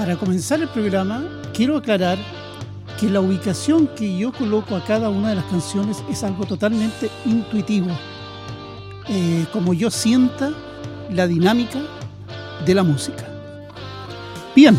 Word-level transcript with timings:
Para 0.00 0.16
comenzar 0.16 0.62
el 0.62 0.68
programa, 0.68 1.22
quiero 1.52 1.76
aclarar 1.76 2.16
que 2.98 3.10
la 3.10 3.20
ubicación 3.20 3.86
que 3.86 4.16
yo 4.16 4.32
coloco 4.32 4.74
a 4.74 4.82
cada 4.82 5.10
una 5.10 5.28
de 5.28 5.34
las 5.34 5.44
canciones 5.44 6.02
es 6.10 6.24
algo 6.24 6.46
totalmente 6.46 7.10
intuitivo. 7.26 7.88
Eh, 9.10 9.44
como 9.52 9.74
yo 9.74 9.90
sienta 9.90 10.52
la 11.10 11.26
dinámica 11.26 11.80
de 12.64 12.74
la 12.74 12.82
música. 12.82 13.28
Bien, 14.56 14.78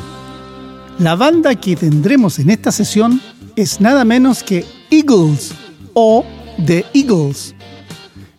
la 0.98 1.14
banda 1.14 1.54
que 1.54 1.76
tendremos 1.76 2.40
en 2.40 2.50
esta 2.50 2.72
sesión 2.72 3.22
es 3.56 3.80
nada 3.80 4.04
menos 4.04 4.42
que 4.42 4.66
Eagles 4.90 5.54
o 5.94 6.26
The 6.66 6.84
Eagles. 6.96 7.54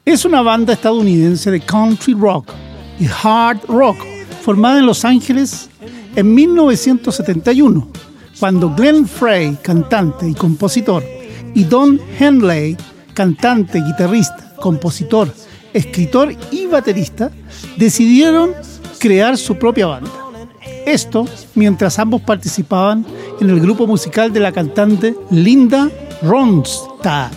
Es 0.04 0.24
una 0.24 0.42
banda 0.42 0.72
estadounidense 0.72 1.48
de 1.48 1.60
country 1.60 2.14
rock 2.14 2.50
y 2.98 3.06
hard 3.06 3.60
rock 3.68 3.98
formada 4.42 4.80
en 4.80 4.86
Los 4.86 5.04
Ángeles 5.04 5.68
en 6.16 6.34
1971, 6.34 7.88
cuando 8.38 8.74
Glenn 8.74 9.06
Frey, 9.06 9.56
cantante 9.62 10.28
y 10.28 10.34
compositor, 10.34 11.04
y 11.54 11.64
Don 11.64 12.00
Henley, 12.18 12.76
cantante, 13.14 13.80
guitarrista, 13.80 14.54
compositor, 14.56 15.32
escritor 15.72 16.34
y 16.50 16.66
baterista, 16.66 17.30
decidieron 17.76 18.52
crear 18.98 19.36
su 19.36 19.56
propia 19.56 19.86
banda. 19.86 20.10
Esto 20.86 21.26
mientras 21.54 21.98
ambos 21.98 22.22
participaban 22.22 23.04
en 23.40 23.50
el 23.50 23.60
grupo 23.60 23.86
musical 23.86 24.32
de 24.32 24.40
la 24.40 24.52
cantante 24.52 25.14
Linda 25.30 25.90
Ronstadt. 26.22 27.32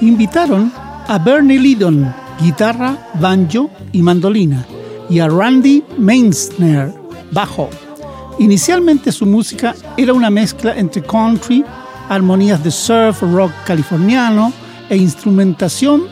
Invitaron 0.00 0.72
a 1.06 1.18
Bernie 1.18 1.58
Lydon, 1.58 2.12
guitarra, 2.40 3.10
banjo 3.20 3.70
y 3.92 4.02
mandolina, 4.02 4.66
y 5.08 5.20
a 5.20 5.28
Randy 5.28 5.84
Mainsner, 5.98 6.92
bajo. 7.30 7.68
Inicialmente 8.38 9.12
su 9.12 9.26
música 9.26 9.74
era 9.96 10.12
una 10.12 10.28
mezcla 10.28 10.76
entre 10.76 11.02
country, 11.02 11.64
armonías 12.08 12.62
de 12.64 12.70
surf 12.70 13.22
rock 13.22 13.52
californiano 13.64 14.52
e 14.90 14.96
instrumentación 14.96 16.04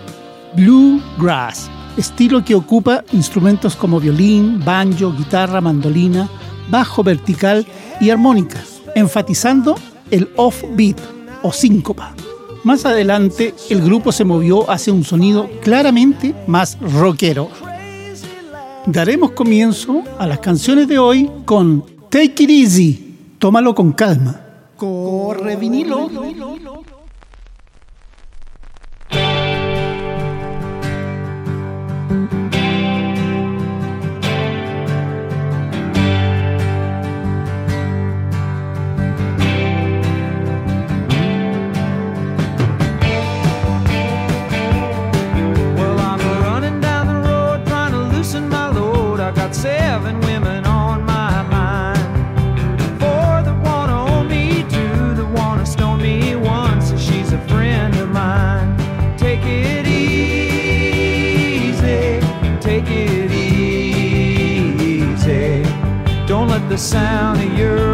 bluegrass, 0.55 1.69
estilo 1.97 2.45
que 2.45 2.55
ocupa 2.55 3.05
instrumentos 3.13 3.75
como 3.75 3.99
violín, 3.99 4.63
banjo, 4.65 5.13
guitarra, 5.13 5.61
mandolina, 5.61 6.29
bajo 6.71 7.03
vertical 7.03 7.67
y 8.01 8.11
armónica, 8.11 8.63
enfatizando 8.95 9.75
el 10.11 10.31
off-beat 10.37 10.99
o 11.43 11.53
síncopa. 11.53 12.15
Más 12.63 12.87
adelante, 12.87 13.53
el 13.69 13.83
grupo 13.83 14.13
se 14.13 14.25
movió 14.25 14.71
hacia 14.71 14.93
un 14.93 15.03
sonido 15.03 15.51
claramente 15.61 16.35
más 16.47 16.79
rockero. 16.81 17.51
Daremos 18.87 19.33
comienzo 19.33 20.03
a 20.19 20.27
las 20.27 20.39
canciones 20.39 20.87
de 20.87 20.99
hoy 20.99 21.31
con 21.45 21.92
Take 22.13 22.43
It 22.43 22.51
Easy, 22.51 23.37
tómalo 23.39 23.75
con 23.75 23.93
calma. 23.93 24.39
Corre 24.77 25.57
vinilo. 25.57 26.11
The 66.73 66.79
sound 66.79 67.39
of 67.39 67.59
your 67.59 67.92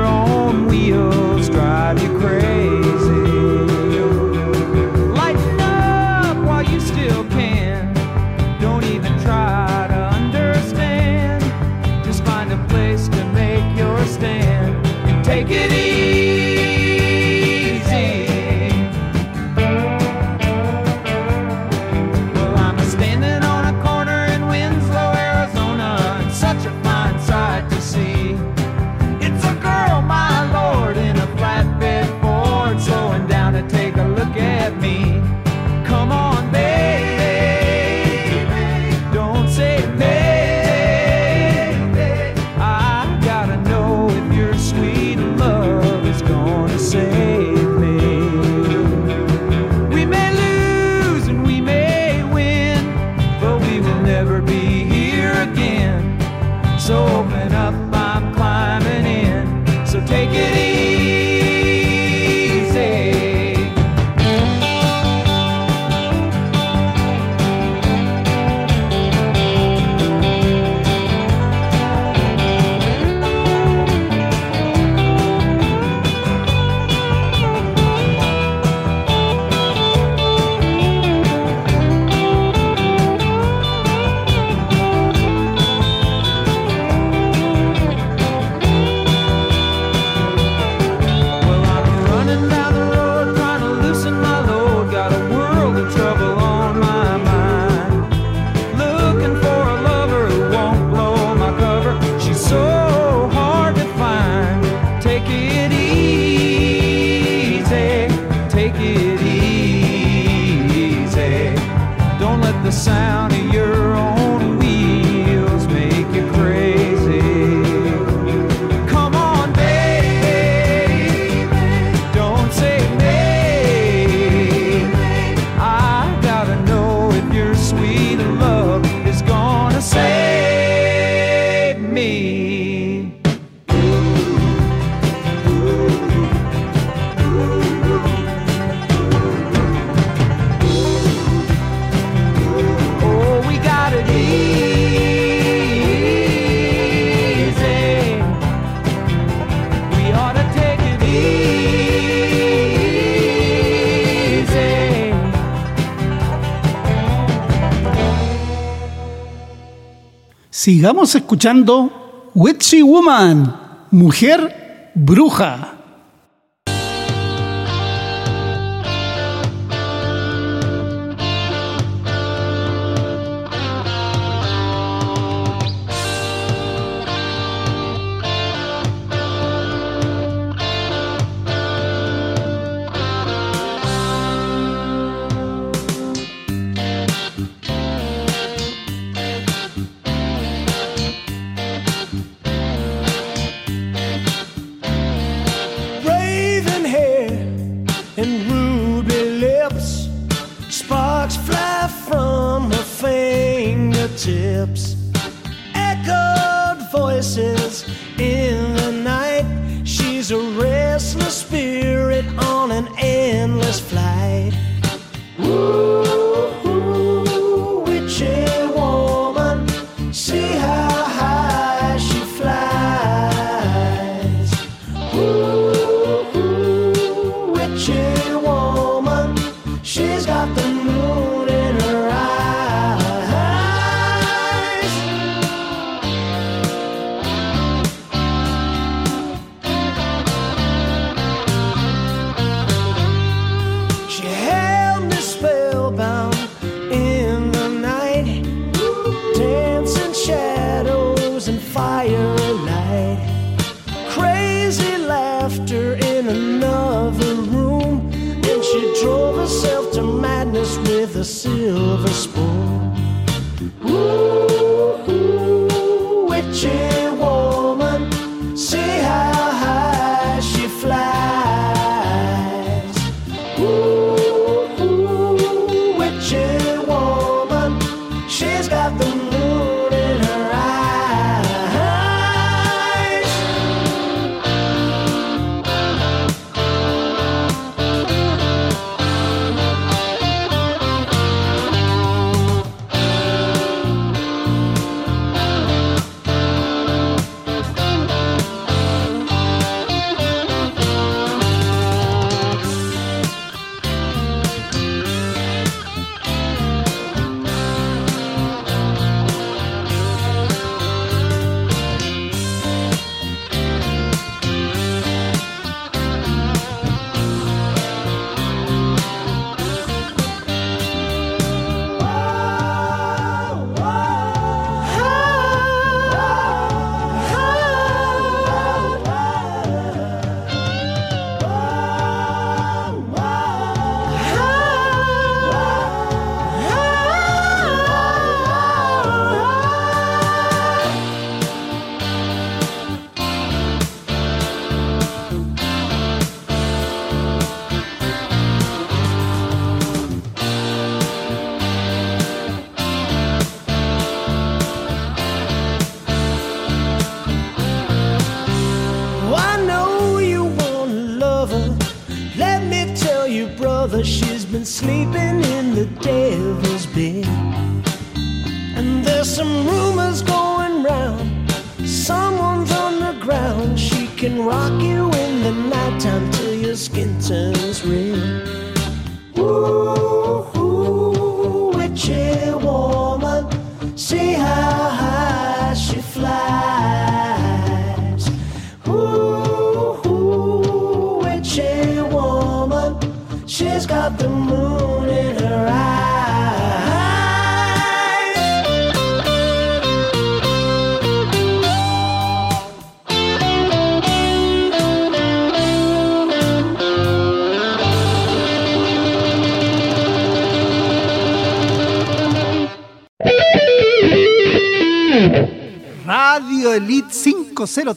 Sigamos 160.69 161.15
escuchando 161.15 162.31
Witchy 162.35 162.83
Woman, 162.83 163.57
Mujer 163.91 164.91
Bruja. 164.95 165.68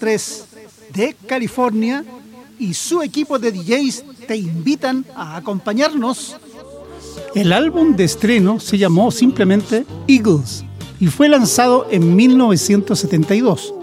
de 0.02 1.16
California 1.28 2.04
y 2.58 2.74
su 2.74 3.04
equipo 3.04 3.38
de 3.38 3.52
DJs 3.52 4.04
te 4.28 4.36
invitan 4.36 5.06
a 5.16 5.36
acompañarnos. 5.36 6.38
El 7.36 7.54
álbum 7.54 7.96
de 7.96 8.06
estreno 8.06 8.60
se 8.60 8.80
llamó 8.80 9.12
simplemente 9.12 9.86
Eagles 10.08 10.64
y 11.00 11.06
fue 11.06 11.30
lanzado 11.30 11.88
en 11.92 12.16
1972 12.16 13.76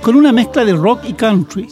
con 0.00 0.16
una 0.16 0.32
mezcla 0.32 0.64
de 0.64 0.72
rock 0.72 1.00
y 1.06 1.12
country. 1.12 1.68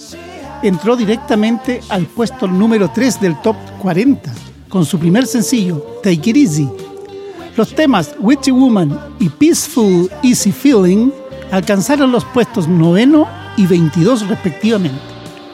Entró 0.63 0.95
directamente 0.95 1.81
al 1.89 2.05
puesto 2.05 2.47
número 2.47 2.91
3 2.95 3.21
del 3.23 3.41
top 3.41 3.57
40 3.81 4.35
con 4.69 4.85
su 4.85 4.99
primer 4.99 5.27
sencillo, 5.27 5.79
Take 6.03 6.29
It 6.31 6.37
Easy. 6.37 6.69
Los 7.57 7.75
temas 7.75 8.15
Witchy 8.21 8.51
Woman 8.51 9.17
y 9.19 9.31
Peaceful 9.31 10.11
Easy 10.23 10.53
Feeling 10.53 11.11
alcanzaron 11.51 12.13
los 12.13 12.27
puestos 12.27 12.69
noveno 12.69 13.38
y 13.59 13.67
22 13.67 14.29
respectivamente. 14.29 14.99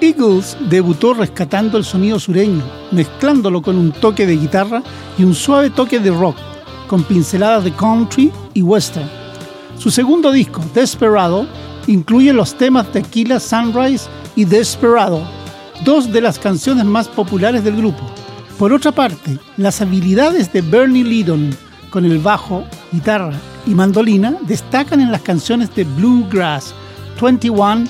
Eagles 0.00 0.56
debutó 0.68 1.14
rescatando 1.14 1.78
el 1.78 1.84
sonido 1.84 2.20
sureño, 2.20 2.62
mezclándolo 2.92 3.62
con 3.62 3.78
un 3.78 3.90
toque 3.90 4.26
de 4.26 4.36
guitarra 4.36 4.82
y 5.18 5.24
un 5.24 5.34
suave 5.34 5.70
toque 5.70 5.98
de 5.98 6.10
rock, 6.10 6.36
con 6.86 7.02
pinceladas 7.02 7.64
de 7.64 7.72
country 7.72 8.30
y 8.52 8.62
western. 8.62 9.08
Su 9.78 9.90
segundo 9.90 10.30
disco, 10.30 10.62
Desperado, 10.74 11.46
incluye 11.86 12.32
los 12.32 12.54
temas 12.54 12.92
Tequila 12.92 13.40
Sunrise 13.40 14.06
y 14.36 14.44
Desperado, 14.44 15.22
dos 15.84 16.12
de 16.12 16.20
las 16.20 16.38
canciones 16.38 16.84
más 16.84 17.08
populares 17.08 17.64
del 17.64 17.76
grupo. 17.76 18.02
Por 18.58 18.72
otra 18.72 18.92
parte, 18.92 19.38
las 19.56 19.80
habilidades 19.80 20.52
de 20.52 20.60
Bernie 20.60 21.02
Lydon 21.02 21.56
con 21.88 22.04
el 22.04 22.18
bajo, 22.18 22.64
guitarra 22.92 23.32
y 23.66 23.70
mandolina 23.70 24.36
destacan 24.42 25.00
en 25.00 25.10
las 25.10 25.22
canciones 25.22 25.74
de 25.74 25.84
Bluegrass 25.84 26.74
21, 27.20 27.84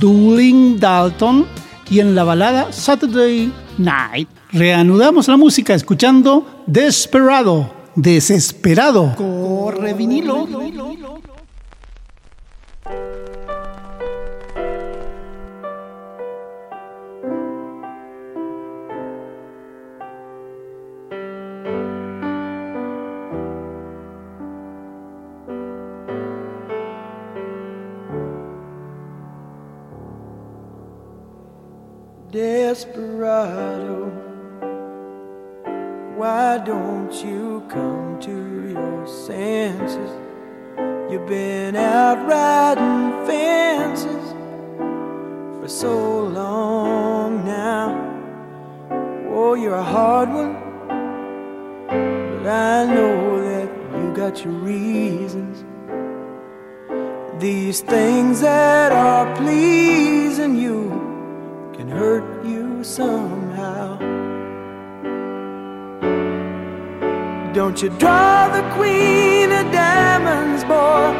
Dueling 0.00 0.78
Dalton 0.78 1.46
y 1.90 2.00
en 2.00 2.14
la 2.14 2.24
balada 2.24 2.72
Saturday 2.72 3.52
Night. 3.78 4.28
Reanudamos 4.52 5.28
la 5.28 5.36
música 5.36 5.74
escuchando 5.74 6.64
Desperado, 6.66 7.70
Desesperado. 7.94 9.14
Corre 9.16 9.94
vinilo. 9.94 10.46
Desperado, 32.72 34.08
why 36.16 36.56
don't 36.56 37.12
you 37.22 37.62
come 37.68 38.18
to 38.18 38.70
your 38.72 39.06
senses? 39.06 40.10
You've 41.10 41.26
been 41.26 41.76
out 41.76 42.26
riding 42.26 43.26
fences 43.26 44.24
for 45.60 45.68
so 45.68 46.24
long 46.24 47.44
now. 47.44 47.90
Oh, 49.28 49.52
you're 49.52 49.74
a 49.74 49.82
hard 49.82 50.30
one, 50.30 50.54
but 52.38 52.46
I 52.48 52.86
know 52.86 53.42
that 53.50 53.68
you 53.98 54.14
got 54.16 54.42
your 54.46 54.54
reasons. 54.54 55.62
These 57.38 57.82
things 57.82 58.40
that 58.40 58.92
are 58.92 59.36
pleasing 59.36 60.56
you 60.56 61.11
can 61.82 61.90
hurt 61.90 62.44
you 62.44 62.84
somehow. 62.84 63.98
Don't 67.52 67.82
you 67.82 67.88
draw 67.98 68.48
the 68.56 68.62
queen 68.76 69.50
of 69.50 69.64
diamonds, 69.72 70.62
boy? 70.62 71.10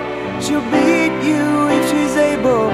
She'll 0.41 0.69
beat 0.71 1.15
you 1.29 1.43
if 1.77 1.83
she's 1.91 2.17
able. 2.17 2.71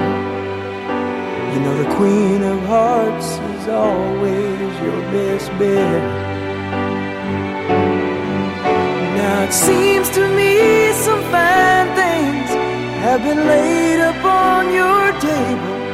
You 1.51 1.59
know 1.63 1.75
the 1.83 1.89
queen 1.95 2.43
of 2.43 2.59
hearts 2.67 3.29
is 3.57 3.67
always 3.67 4.71
your 4.85 5.01
best 5.13 5.49
bet. 5.57 6.03
Now 9.17 9.45
it 9.47 9.53
seems 9.67 10.09
to 10.11 10.23
me 10.37 10.91
some 10.93 11.23
fine 11.33 11.89
things 12.01 12.49
have 13.01 13.23
been 13.23 13.47
laid 13.47 13.99
upon 14.13 14.73
your 14.75 15.11
table 15.19 15.88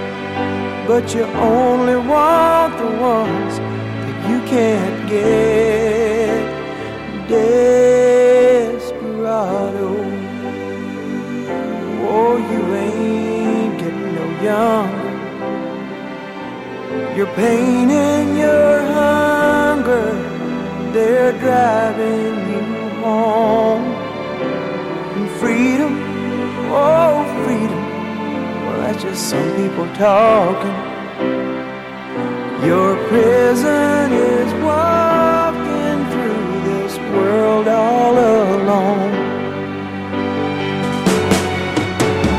but 0.87 1.15
you 1.15 1.23
only 1.23 1.95
want 1.95 2.77
the 2.77 2.85
ones 2.85 3.57
that 3.57 4.29
you 4.29 4.39
can't 4.47 5.09
get. 5.09 6.45
Desperado, 7.27 8.85
oh, 12.07 12.37
you 12.51 12.61
ain't 12.75 13.79
getting 13.79 14.13
no 14.15 14.25
younger. 14.43 15.13
Your 17.17 17.29
pain 17.33 17.89
and 17.89 18.37
your 18.37 18.81
hunger, 18.99 20.09
they're 20.93 21.33
driving 21.39 22.35
you 22.51 22.61
home. 23.01 23.85
And 25.15 25.29
freedom, 25.39 25.74
some 29.15 29.55
people 29.55 29.87
talking. 29.95 30.75
Your 32.67 32.97
prison 33.07 34.11
is 34.11 34.51
walking 34.61 35.97
through 36.11 36.61
this 36.69 36.97
world 37.13 37.67
all 37.69 38.13
alone. 38.13 39.11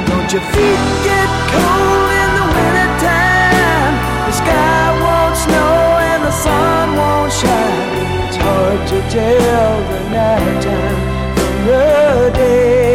Don't 0.06 0.30
your 0.30 0.42
feet 0.52 0.82
get 1.08 1.28
cold 1.54 2.10
in 2.22 2.30
the 2.38 2.46
wintertime? 2.56 3.94
The 4.26 4.32
sky 4.32 4.86
won't 5.00 5.36
snow 5.36 5.76
and 6.12 6.22
the 6.24 6.30
sun 6.30 6.94
won't 6.94 7.32
shine. 7.32 8.28
It's 8.28 8.36
hard 8.36 8.86
to 8.88 8.98
tell 9.08 9.80
the 9.92 10.00
nighttime 10.10 11.36
from 11.36 11.66
the 11.66 12.32
day. 12.34 12.85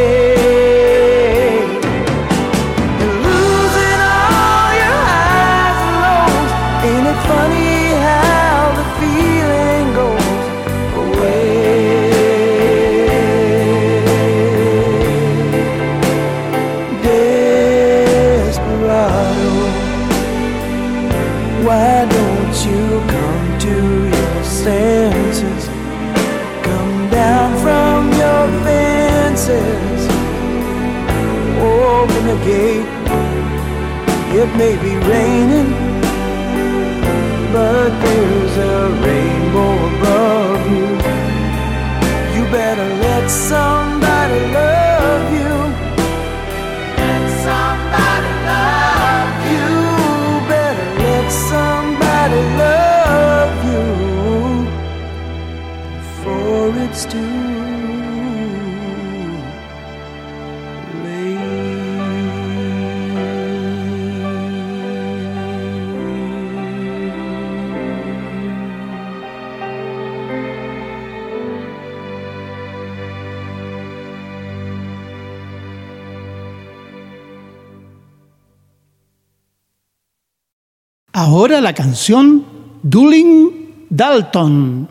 Ahora 81.41 81.60
la 81.60 81.74
canción 81.74 82.45
Dueling 82.83 83.88
Dalton. 83.89 84.88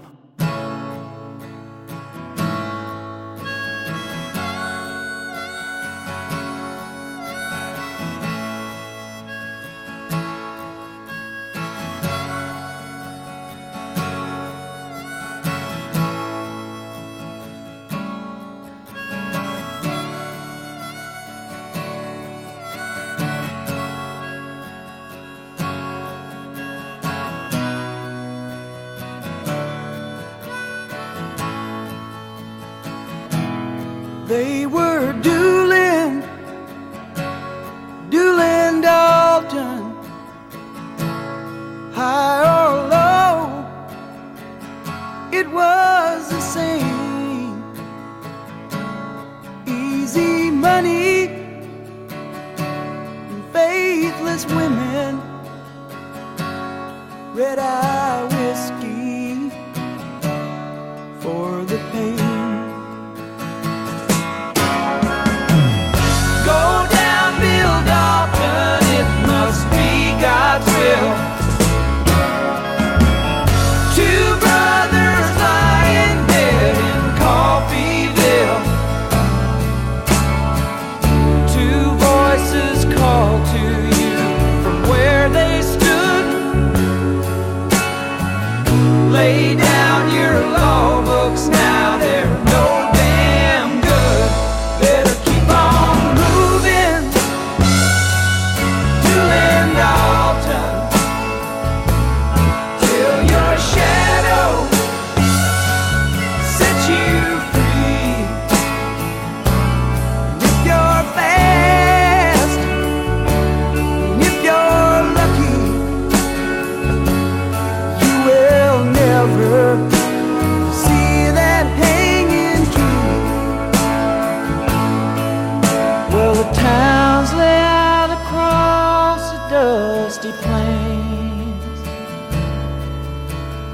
Dusty 130.20 130.32
plains 130.42 131.80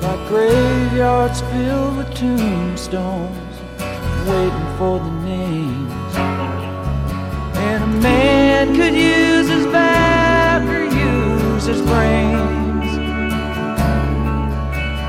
like 0.03 0.29
graveyards 0.29 1.41
filled 1.41 1.97
with 1.97 2.15
tombstones, 2.15 3.57
waiting 4.29 4.77
for 4.79 4.99
the 4.99 5.11
names. 5.25 6.17
And 7.57 7.83
a 7.83 8.01
man 8.01 8.77
could 8.77 8.95
use 8.95 9.49
his 9.49 9.67
back 9.67 10.63
or 10.69 10.85
use 10.85 11.65
his 11.65 11.81
brains. 11.83 12.97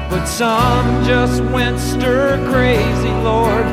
But 0.10 0.26
some 0.26 1.04
just 1.06 1.44
went 1.52 1.80
stir 1.80 2.44
crazy, 2.52 3.12
Lord, 3.24 3.66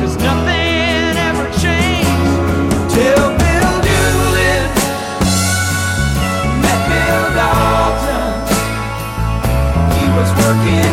cause 0.00 0.16
nothing 0.16 1.16
ever 1.18 1.50
changed 1.58 2.94
till 2.94 3.39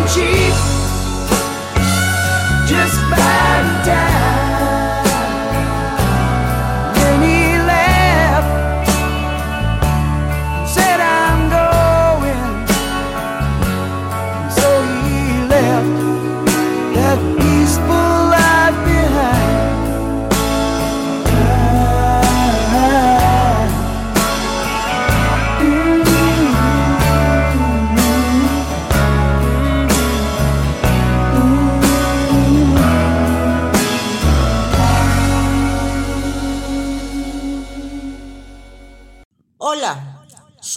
cheap, 0.08 0.77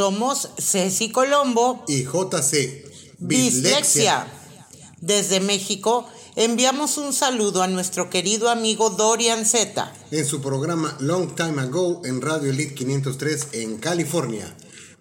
somos 0.00 0.48
Ceci 0.56 1.10
Colombo, 1.10 1.84
y 1.86 2.04
JC 2.04 2.86
Bislexia. 3.18 4.26
Desde 5.02 5.40
México 5.40 6.08
enviamos 6.36 6.96
un 6.96 7.12
saludo 7.12 7.62
a 7.62 7.66
nuestro 7.66 8.08
querido 8.08 8.48
amigo 8.48 8.88
Dorian 8.88 9.44
Z. 9.44 9.92
en 10.10 10.24
su 10.24 10.40
programa 10.40 10.96
Long 11.00 11.34
Time 11.34 11.60
Ago 11.60 12.00
en 12.06 12.22
Radio 12.22 12.48
Elite 12.48 12.74
503 12.76 13.48
en 13.52 13.76
California. 13.76 14.56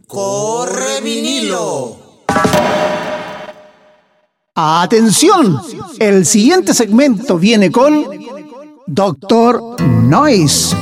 ¡Corre 0.06 1.00
vinilo! 1.00 2.26
Atención, 4.54 5.62
el 6.00 6.26
siguiente 6.26 6.74
segmento 6.74 7.38
viene 7.38 7.72
con 7.72 8.06
Doctor 8.86 9.82
Noise. 9.82 10.76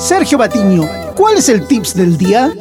Sergio 0.00 0.38
Batiño, 0.38 0.88
¿cuál 1.14 1.36
es 1.36 1.50
el 1.50 1.66
tips 1.66 1.92
del 1.92 2.16
día? 2.16 2.54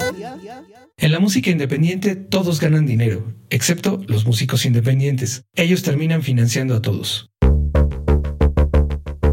En 1.00 1.12
la 1.12 1.20
música 1.20 1.52
independiente 1.52 2.16
todos 2.16 2.60
ganan 2.60 2.88
dinero, 2.88 3.32
excepto 3.52 4.02
los 4.08 4.26
músicos 4.26 4.66
independientes. 4.66 5.44
Ellos 5.54 5.84
terminan 5.84 6.24
financiando 6.24 6.74
a 6.74 6.82
todos. 6.82 7.30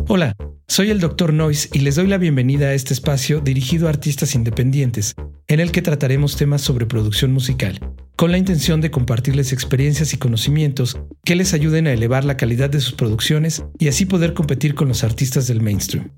Hola, 0.07 0.37
soy 0.69 0.91
el 0.91 1.01
Dr. 1.01 1.33
Noise 1.33 1.71
y 1.73 1.79
les 1.79 1.95
doy 1.95 2.07
la 2.07 2.19
bienvenida 2.19 2.67
a 2.67 2.75
este 2.75 2.93
espacio 2.93 3.41
dirigido 3.41 3.87
a 3.87 3.91
artistas 3.91 4.35
independientes, 4.35 5.15
en 5.49 5.59
el 5.59 5.73
que 5.73 5.81
trataremos 5.81 6.37
temas 6.37 6.61
sobre 6.61 6.85
producción 6.85 7.33
musical, 7.33 7.81
con 8.15 8.31
la 8.31 8.37
intención 8.37 8.83
de 8.83 8.91
compartirles 8.91 9.55
experiencias 9.55 10.13
y 10.13 10.19
conocimientos 10.19 11.01
que 11.25 11.35
les 11.35 11.55
ayuden 11.55 11.87
a 11.87 11.95
elevar 11.95 12.27
la 12.27 12.37
calidad 12.37 12.69
de 12.69 12.81
sus 12.81 12.93
producciones 12.93 13.65
y 13.79 13.89
así 13.89 14.05
poder 14.05 14.35
competir 14.35 14.75
con 14.75 14.89
los 14.89 15.03
artistas 15.03 15.47
del 15.47 15.63
mainstream. 15.63 16.11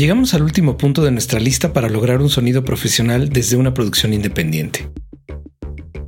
Llegamos 0.00 0.32
al 0.32 0.42
último 0.42 0.78
punto 0.78 1.02
de 1.02 1.10
nuestra 1.10 1.38
lista 1.40 1.74
para 1.74 1.90
lograr 1.90 2.22
un 2.22 2.30
sonido 2.30 2.64
profesional 2.64 3.28
desde 3.28 3.56
una 3.56 3.74
producción 3.74 4.14
independiente. 4.14 4.90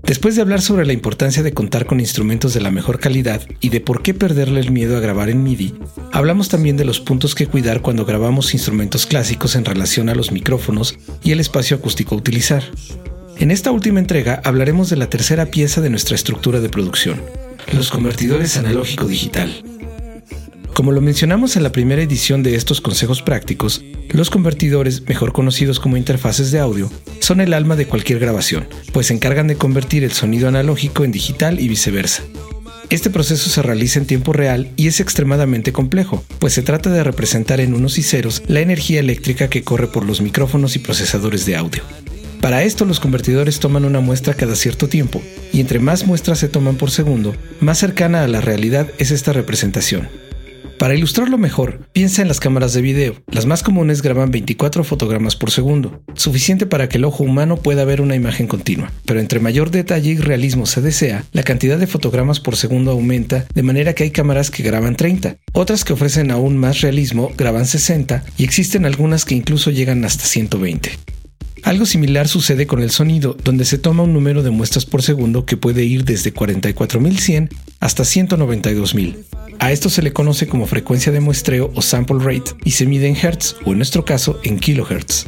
Después 0.02 0.35
de 0.35 0.40
hablar 0.40 0.62
sobre 0.62 0.87
la 0.87 0.94
importancia 0.94 1.42
de 1.42 1.52
contar 1.52 1.85
con 1.85 2.00
instrumentos 2.00 2.55
de 2.55 2.62
la 2.62 2.70
mejor 2.70 3.00
calidad 3.00 3.42
y 3.61 3.68
de 3.68 3.83
por 3.83 4.00
qué 4.00 4.14
perderle 4.14 4.61
el 4.61 4.70
miedo 4.70 4.96
a 4.96 5.00
grabar 5.00 5.28
en 5.28 5.42
MIDI, 5.42 5.74
hablamos 6.11 6.48
también 6.48 6.78
de 6.78 6.87
los 6.87 7.00
puntos 7.00 7.35
que 7.35 7.46
cuidar 7.46 7.83
cuando 7.83 8.07
grabamos 8.07 8.55
instrumentos 8.55 9.05
clásicos 9.05 9.57
en 9.57 9.66
relación 9.66 10.09
a 10.09 10.14
los 10.14 10.33
micrófonos 10.33 10.98
y 11.22 11.33
el 11.33 11.40
espacio 11.40 11.76
acústico 11.76 12.14
a 12.14 12.18
utilizar. 12.18 12.64
En 13.37 13.50
esta 13.50 13.72
última 13.72 14.00
entrega 14.00 14.40
hablaremos 14.42 14.88
de 14.88 14.96
la 14.96 15.11
tercera 15.11 15.44
pieza 15.50 15.83
de 15.83 15.90
nuestra 15.90 16.14
estructura 16.14 16.61
de 16.61 16.70
producción, 16.70 17.20
los 17.74 17.90
convertidores 17.90 18.57
analógico-digital. 18.57 19.52
Como 20.74 20.90
lo 20.92 21.02
mencionamos 21.02 21.56
en 21.56 21.64
la 21.64 21.72
primera 21.72 22.00
edición 22.00 22.42
de 22.42 22.54
estos 22.54 22.80
consejos 22.80 23.20
prácticos, 23.20 23.85
los 24.08 24.30
convertidores, 24.30 25.06
mejor 25.06 25.35
conocidos 25.35 25.78
como 25.78 25.98
interfaces 25.98 26.50
de 26.50 26.61
audio, 26.61 26.90
son 27.20 27.42
el 27.42 27.52
alma 27.52 27.76
de 27.76 27.87
cualquier 27.87 28.18
grabación, 28.18 28.66
pues 28.90 29.08
se 29.08 29.14
encargan 29.14 29.48
de 29.48 29.56
convertir 29.56 30.02
el 30.02 30.12
sonido 30.12 30.48
analógico 30.48 31.04
en 31.04 31.12
digital 31.12 31.61
y 31.61 31.68
viceversa. 31.68 32.22
Este 32.88 33.11
proceso 33.11 33.50
se 33.50 33.61
realiza 33.61 33.98
en 33.98 34.06
tiempo 34.06 34.32
real 34.32 34.70
y 34.76 34.87
es 34.87 35.00
extremadamente 35.00 35.72
complejo, 35.72 36.24
pues 36.38 36.54
se 36.54 36.62
trata 36.62 36.90
de 36.90 37.04
representar 37.04 37.61
en 37.61 37.74
unos 37.74 37.98
y 37.98 38.02
ceros 38.02 38.42
la 38.46 38.61
energía 38.61 39.00
eléctrica 39.00 39.48
que 39.48 39.62
corre 39.62 39.88
por 39.88 40.06
los 40.06 40.22
micrófonos 40.22 40.74
y 40.74 40.78
procesadores 40.78 41.44
de 41.44 41.56
audio. 41.56 41.82
Para 42.40 42.62
esto 42.62 42.87
los 42.87 42.98
convertidores 42.98 43.61
toman 43.61 43.85
una 43.85 44.00
muestra 44.00 44.35
cada 44.35 44.56
cierto 44.56 44.88
tiempo, 44.88 45.22
y 45.52 45.61
entre 45.61 45.80
más 45.80 46.06
muestras 46.06 46.38
se 46.38 46.48
toman 46.48 46.76
por 46.76 46.90
segundo, 46.90 47.37
más 47.61 47.78
cercana 47.78 48.24
a 48.24 48.28
la 48.28 48.40
realidad 48.40 48.88
es 48.98 49.11
esta 49.11 49.35
representación. 49.35 50.08
Para 50.82 50.96
ilustrarlo 50.96 51.38
mejor, 51.38 51.86
piensa 51.92 52.22
en 52.22 52.28
las 52.28 52.40
cámaras 52.40 52.72
de 52.72 52.82
video. 52.82 53.14
Las 53.30 53.46
más 53.46 53.62
comunes 53.62 54.02
graban 54.02 54.32
24 54.32 54.82
fotogramas 54.82 55.36
por 55.36 55.52
segundo, 55.52 56.02
suficiente 56.14 56.66
para 56.66 56.88
que 56.88 56.98
el 56.98 57.04
ojo 57.04 57.22
humano 57.22 57.56
pueda 57.56 57.84
ver 57.84 58.00
una 58.00 58.16
imagen 58.16 58.48
continua. 58.48 58.90
Pero 59.06 59.20
entre 59.20 59.38
mayor 59.38 59.70
detalle 59.70 60.10
y 60.10 60.16
realismo 60.16 60.66
se 60.66 60.80
desea, 60.80 61.24
la 61.30 61.44
cantidad 61.44 61.78
de 61.78 61.86
fotogramas 61.86 62.40
por 62.40 62.56
segundo 62.56 62.90
aumenta, 62.90 63.46
de 63.54 63.62
manera 63.62 63.94
que 63.94 64.02
hay 64.02 64.10
cámaras 64.10 64.50
que 64.50 64.64
graban 64.64 64.96
30, 64.96 65.36
otras 65.52 65.84
que 65.84 65.92
ofrecen 65.92 66.32
aún 66.32 66.58
más 66.58 66.80
realismo 66.80 67.30
graban 67.38 67.66
60 67.66 68.24
y 68.36 68.42
existen 68.42 68.84
algunas 68.84 69.24
que 69.24 69.36
incluso 69.36 69.70
llegan 69.70 70.04
hasta 70.04 70.24
120. 70.24 70.98
Algo 71.62 71.87
similar 71.87 72.27
sucede 72.27 72.66
con 72.66 72.83
el 72.83 72.90
sonido, 72.90 73.37
donde 73.44 73.64
se 73.64 73.79
toma 73.79 74.03
un 74.03 74.12
número 74.12 74.42
de 74.42 74.51
muestras 74.51 74.85
por 74.85 75.03
segundo 75.03 75.46
que 75.46 75.57
puede 75.57 75.85
ir 75.85 76.05
desde 76.05 76.35
44.100 76.35 77.51
hasta 77.79 78.03
192.000. 78.03 79.16
A 79.61 79.70
esto 79.70 79.88
se 79.88 80.03
le 80.03 80.12
conoce 80.12 80.48
como 80.48 80.66
frecuencia 80.66 81.12
de 81.12 81.20
muestreo 81.20 81.70
o 81.75 81.83
sample 81.83 82.18
rate 82.18 82.53
y 82.64 82.72
se 82.72 82.87
mide 82.87 83.07
en 83.07 83.16
hertz 83.16 83.55
o 83.64 83.72
en 83.72 83.79
nuestro 83.79 84.05
caso 84.05 84.40
en 84.42 84.59
kilohertz. 84.59 85.27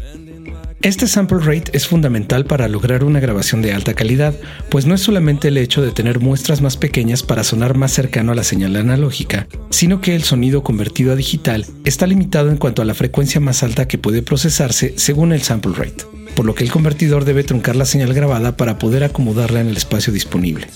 Este 0.84 1.06
sample 1.06 1.38
rate 1.38 1.70
es 1.72 1.86
fundamental 1.86 2.44
para 2.44 2.68
lograr 2.68 3.04
una 3.04 3.18
grabación 3.18 3.62
de 3.62 3.72
alta 3.72 3.94
calidad, 3.94 4.34
pues 4.68 4.84
no 4.84 4.94
es 4.94 5.00
solamente 5.00 5.48
el 5.48 5.56
hecho 5.56 5.80
de 5.80 5.92
tener 5.92 6.20
muestras 6.20 6.60
más 6.60 6.76
pequeñas 6.76 7.22
para 7.22 7.42
sonar 7.42 7.74
más 7.74 7.90
cercano 7.90 8.32
a 8.32 8.34
la 8.34 8.44
señal 8.44 8.76
analógica, 8.76 9.48
sino 9.70 10.02
que 10.02 10.14
el 10.14 10.24
sonido 10.24 10.62
convertido 10.62 11.14
a 11.14 11.16
digital 11.16 11.64
está 11.86 12.06
limitado 12.06 12.50
en 12.50 12.58
cuanto 12.58 12.82
a 12.82 12.84
la 12.84 12.92
frecuencia 12.92 13.40
más 13.40 13.62
alta 13.62 13.88
que 13.88 13.96
puede 13.96 14.20
procesarse 14.20 14.92
según 14.98 15.32
el 15.32 15.40
sample 15.40 15.72
rate, 15.74 16.04
por 16.36 16.44
lo 16.44 16.54
que 16.54 16.64
el 16.64 16.70
convertidor 16.70 17.24
debe 17.24 17.44
truncar 17.44 17.76
la 17.76 17.86
señal 17.86 18.12
grabada 18.12 18.58
para 18.58 18.78
poder 18.78 19.04
acomodarla 19.04 19.62
en 19.62 19.68
el 19.68 19.78
espacio 19.78 20.12
disponible. 20.12 20.66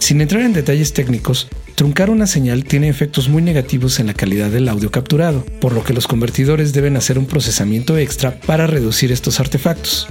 Sin 0.00 0.20
entrar 0.20 0.42
en 0.42 0.52
detalles 0.52 0.92
técnicos, 0.92 1.46
truncar 1.76 2.10
una 2.10 2.26
señal 2.26 2.64
tiene 2.64 2.88
efectos 2.88 3.28
muy 3.28 3.42
negativos 3.42 4.00
en 4.00 4.08
la 4.08 4.14
calidad 4.14 4.50
del 4.50 4.68
audio 4.68 4.90
capturado, 4.90 5.44
por 5.60 5.72
lo 5.72 5.84
que 5.84 5.92
los 5.92 6.08
convertidores 6.08 6.72
deben 6.72 6.96
hacer 6.96 7.18
un 7.18 7.26
procesamiento 7.26 7.96
extra 7.96 8.40
para 8.40 8.66
reducir 8.66 9.12
estos 9.12 9.38
artefactos. 9.38 10.08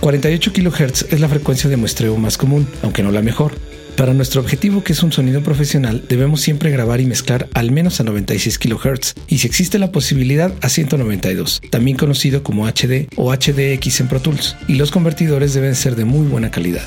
48 0.00 0.52
kHz 0.52 1.06
es 1.10 1.20
la 1.20 1.28
frecuencia 1.28 1.68
de 1.68 1.76
muestreo 1.76 2.16
más 2.16 2.38
común, 2.38 2.66
aunque 2.82 3.02
no 3.02 3.10
la 3.10 3.22
mejor. 3.22 3.52
Para 3.96 4.14
nuestro 4.14 4.40
objetivo 4.40 4.84
que 4.84 4.92
es 4.92 5.02
un 5.02 5.10
sonido 5.10 5.42
profesional, 5.42 6.04
debemos 6.08 6.40
siempre 6.40 6.70
grabar 6.70 7.00
y 7.00 7.06
mezclar 7.06 7.48
al 7.54 7.72
menos 7.72 7.98
a 7.98 8.04
96 8.04 8.58
kHz 8.58 9.14
y 9.26 9.38
si 9.38 9.46
existe 9.46 9.78
la 9.78 9.90
posibilidad 9.90 10.54
a 10.62 10.68
192, 10.68 11.60
también 11.70 11.96
conocido 11.96 12.42
como 12.42 12.66
HD 12.66 13.08
o 13.16 13.34
HDX 13.34 14.00
en 14.00 14.08
Pro 14.08 14.20
Tools, 14.20 14.56
y 14.68 14.76
los 14.76 14.90
convertidores 14.90 15.54
deben 15.54 15.74
ser 15.74 15.96
de 15.96 16.04
muy 16.04 16.26
buena 16.28 16.50
calidad. 16.50 16.86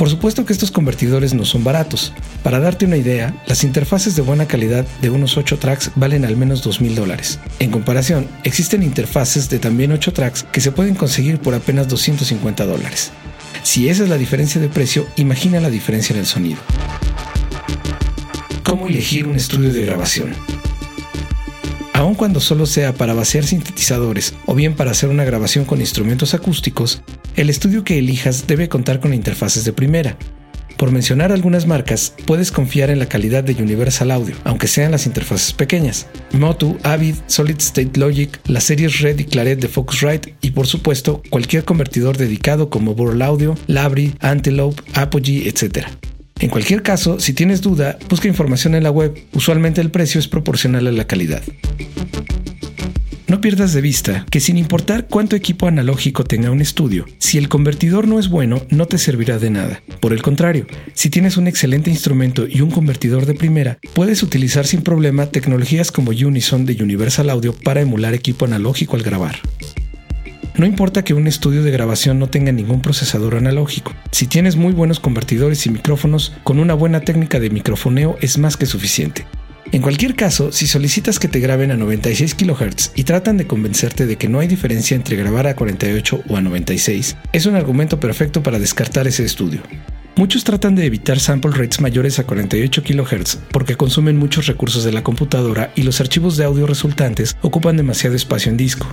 Por 0.00 0.08
supuesto 0.08 0.46
que 0.46 0.54
estos 0.54 0.70
convertidores 0.70 1.34
no 1.34 1.44
son 1.44 1.62
baratos. 1.62 2.14
Para 2.42 2.58
darte 2.58 2.86
una 2.86 2.96
idea, 2.96 3.34
las 3.46 3.64
interfaces 3.64 4.16
de 4.16 4.22
buena 4.22 4.48
calidad 4.48 4.86
de 5.02 5.10
unos 5.10 5.36
8 5.36 5.58
tracks 5.58 5.90
valen 5.94 6.24
al 6.24 6.38
menos 6.38 6.66
2.000 6.66 6.94
dólares. 6.94 7.38
En 7.58 7.70
comparación, 7.70 8.26
existen 8.42 8.82
interfaces 8.82 9.50
de 9.50 9.58
también 9.58 9.92
8 9.92 10.14
tracks 10.14 10.44
que 10.44 10.62
se 10.62 10.72
pueden 10.72 10.94
conseguir 10.94 11.38
por 11.38 11.52
apenas 11.52 11.86
250 11.88 12.64
dólares. 12.64 13.10
Si 13.62 13.90
esa 13.90 14.04
es 14.04 14.08
la 14.08 14.16
diferencia 14.16 14.58
de 14.58 14.70
precio, 14.70 15.06
imagina 15.16 15.60
la 15.60 15.68
diferencia 15.68 16.14
en 16.14 16.20
el 16.20 16.26
sonido. 16.26 16.60
¿Cómo 18.62 18.88
elegir 18.88 19.26
un 19.26 19.36
estudio 19.36 19.70
de 19.70 19.84
grabación? 19.84 20.34
Aun 22.00 22.14
cuando 22.14 22.40
solo 22.40 22.64
sea 22.64 22.94
para 22.94 23.12
vaciar 23.12 23.44
sintetizadores 23.44 24.32
o 24.46 24.54
bien 24.54 24.74
para 24.74 24.90
hacer 24.90 25.10
una 25.10 25.22
grabación 25.22 25.66
con 25.66 25.82
instrumentos 25.82 26.32
acústicos, 26.32 27.02
el 27.36 27.50
estudio 27.50 27.84
que 27.84 27.98
elijas 27.98 28.46
debe 28.46 28.70
contar 28.70 29.00
con 29.00 29.12
interfaces 29.12 29.66
de 29.66 29.74
primera. 29.74 30.16
Por 30.78 30.92
mencionar 30.92 31.30
algunas 31.30 31.66
marcas, 31.66 32.14
puedes 32.24 32.52
confiar 32.52 32.88
en 32.88 33.00
la 33.00 33.06
calidad 33.10 33.44
de 33.44 33.62
Universal 33.62 34.12
Audio, 34.12 34.34
aunque 34.44 34.66
sean 34.66 34.92
las 34.92 35.04
interfaces 35.04 35.52
pequeñas. 35.52 36.06
Motu, 36.32 36.78
Avid, 36.84 37.16
Solid 37.26 37.58
State 37.58 38.00
Logic, 38.00 38.40
las 38.46 38.64
series 38.64 39.00
Red 39.00 39.18
y 39.18 39.24
Claret 39.26 39.60
de 39.60 39.68
Focusrite 39.68 40.36
y 40.40 40.52
por 40.52 40.66
supuesto 40.66 41.20
cualquier 41.28 41.66
convertidor 41.66 42.16
dedicado 42.16 42.70
como 42.70 42.94
Burl 42.94 43.20
Audio, 43.20 43.58
Labri, 43.66 44.14
Antelope, 44.20 44.82
Apogee, 44.94 45.46
etc. 45.46 45.86
En 46.40 46.48
cualquier 46.48 46.82
caso, 46.82 47.20
si 47.20 47.34
tienes 47.34 47.60
duda, 47.60 47.98
busca 48.08 48.26
información 48.26 48.74
en 48.74 48.82
la 48.82 48.90
web. 48.90 49.14
Usualmente 49.34 49.82
el 49.82 49.90
precio 49.90 50.18
es 50.18 50.26
proporcional 50.26 50.86
a 50.86 50.92
la 50.92 51.06
calidad. 51.06 51.42
No 53.28 53.40
pierdas 53.42 53.74
de 53.74 53.82
vista 53.82 54.26
que 54.30 54.40
sin 54.40 54.56
importar 54.56 55.06
cuánto 55.06 55.36
equipo 55.36 55.68
analógico 55.68 56.24
tenga 56.24 56.50
un 56.50 56.62
estudio, 56.62 57.04
si 57.18 57.36
el 57.36 57.48
convertidor 57.48 58.08
no 58.08 58.18
es 58.18 58.28
bueno, 58.28 58.62
no 58.70 58.86
te 58.86 58.98
servirá 58.98 59.38
de 59.38 59.50
nada. 59.50 59.82
Por 60.00 60.14
el 60.14 60.22
contrario, 60.22 60.66
si 60.94 61.10
tienes 61.10 61.36
un 61.36 61.46
excelente 61.46 61.90
instrumento 61.90 62.46
y 62.48 62.62
un 62.62 62.70
convertidor 62.70 63.26
de 63.26 63.34
primera, 63.34 63.78
puedes 63.94 64.22
utilizar 64.22 64.66
sin 64.66 64.82
problema 64.82 65.26
tecnologías 65.26 65.92
como 65.92 66.10
Unison 66.10 66.64
de 66.64 66.82
Universal 66.82 67.30
Audio 67.30 67.52
para 67.52 67.82
emular 67.82 68.14
equipo 68.14 68.46
analógico 68.46 68.96
al 68.96 69.02
grabar. 69.02 69.36
No 70.60 70.66
importa 70.66 71.02
que 71.02 71.14
un 71.14 71.26
estudio 71.26 71.62
de 71.62 71.70
grabación 71.70 72.18
no 72.18 72.26
tenga 72.26 72.52
ningún 72.52 72.82
procesador 72.82 73.34
analógico. 73.34 73.94
Si 74.10 74.26
tienes 74.26 74.56
muy 74.56 74.74
buenos 74.74 75.00
convertidores 75.00 75.64
y 75.64 75.70
micrófonos, 75.70 76.34
con 76.44 76.58
una 76.58 76.74
buena 76.74 77.00
técnica 77.00 77.40
de 77.40 77.48
microfoneo 77.48 78.18
es 78.20 78.36
más 78.36 78.58
que 78.58 78.66
suficiente. 78.66 79.24
En 79.72 79.80
cualquier 79.80 80.14
caso, 80.16 80.52
si 80.52 80.66
solicitas 80.66 81.18
que 81.18 81.28
te 81.28 81.40
graben 81.40 81.70
a 81.70 81.78
96 81.78 82.34
kHz 82.34 82.92
y 82.94 83.04
tratan 83.04 83.38
de 83.38 83.46
convencerte 83.46 84.04
de 84.04 84.16
que 84.16 84.28
no 84.28 84.38
hay 84.38 84.48
diferencia 84.48 84.94
entre 84.94 85.16
grabar 85.16 85.46
a 85.46 85.56
48 85.56 86.24
o 86.28 86.36
a 86.36 86.42
96, 86.42 87.16
es 87.32 87.46
un 87.46 87.56
argumento 87.56 87.98
perfecto 87.98 88.42
para 88.42 88.58
descartar 88.58 89.08
ese 89.08 89.24
estudio. 89.24 89.62
Muchos 90.16 90.44
tratan 90.44 90.74
de 90.74 90.84
evitar 90.84 91.20
sample 91.20 91.52
rates 91.52 91.80
mayores 91.80 92.18
a 92.18 92.24
48 92.24 92.82
kHz 92.82 93.38
porque 93.50 93.76
consumen 93.76 94.18
muchos 94.18 94.44
recursos 94.44 94.84
de 94.84 94.92
la 94.92 95.02
computadora 95.02 95.72
y 95.74 95.84
los 95.84 96.02
archivos 96.02 96.36
de 96.36 96.44
audio 96.44 96.66
resultantes 96.66 97.34
ocupan 97.40 97.78
demasiado 97.78 98.14
espacio 98.14 98.50
en 98.50 98.58
disco. 98.58 98.86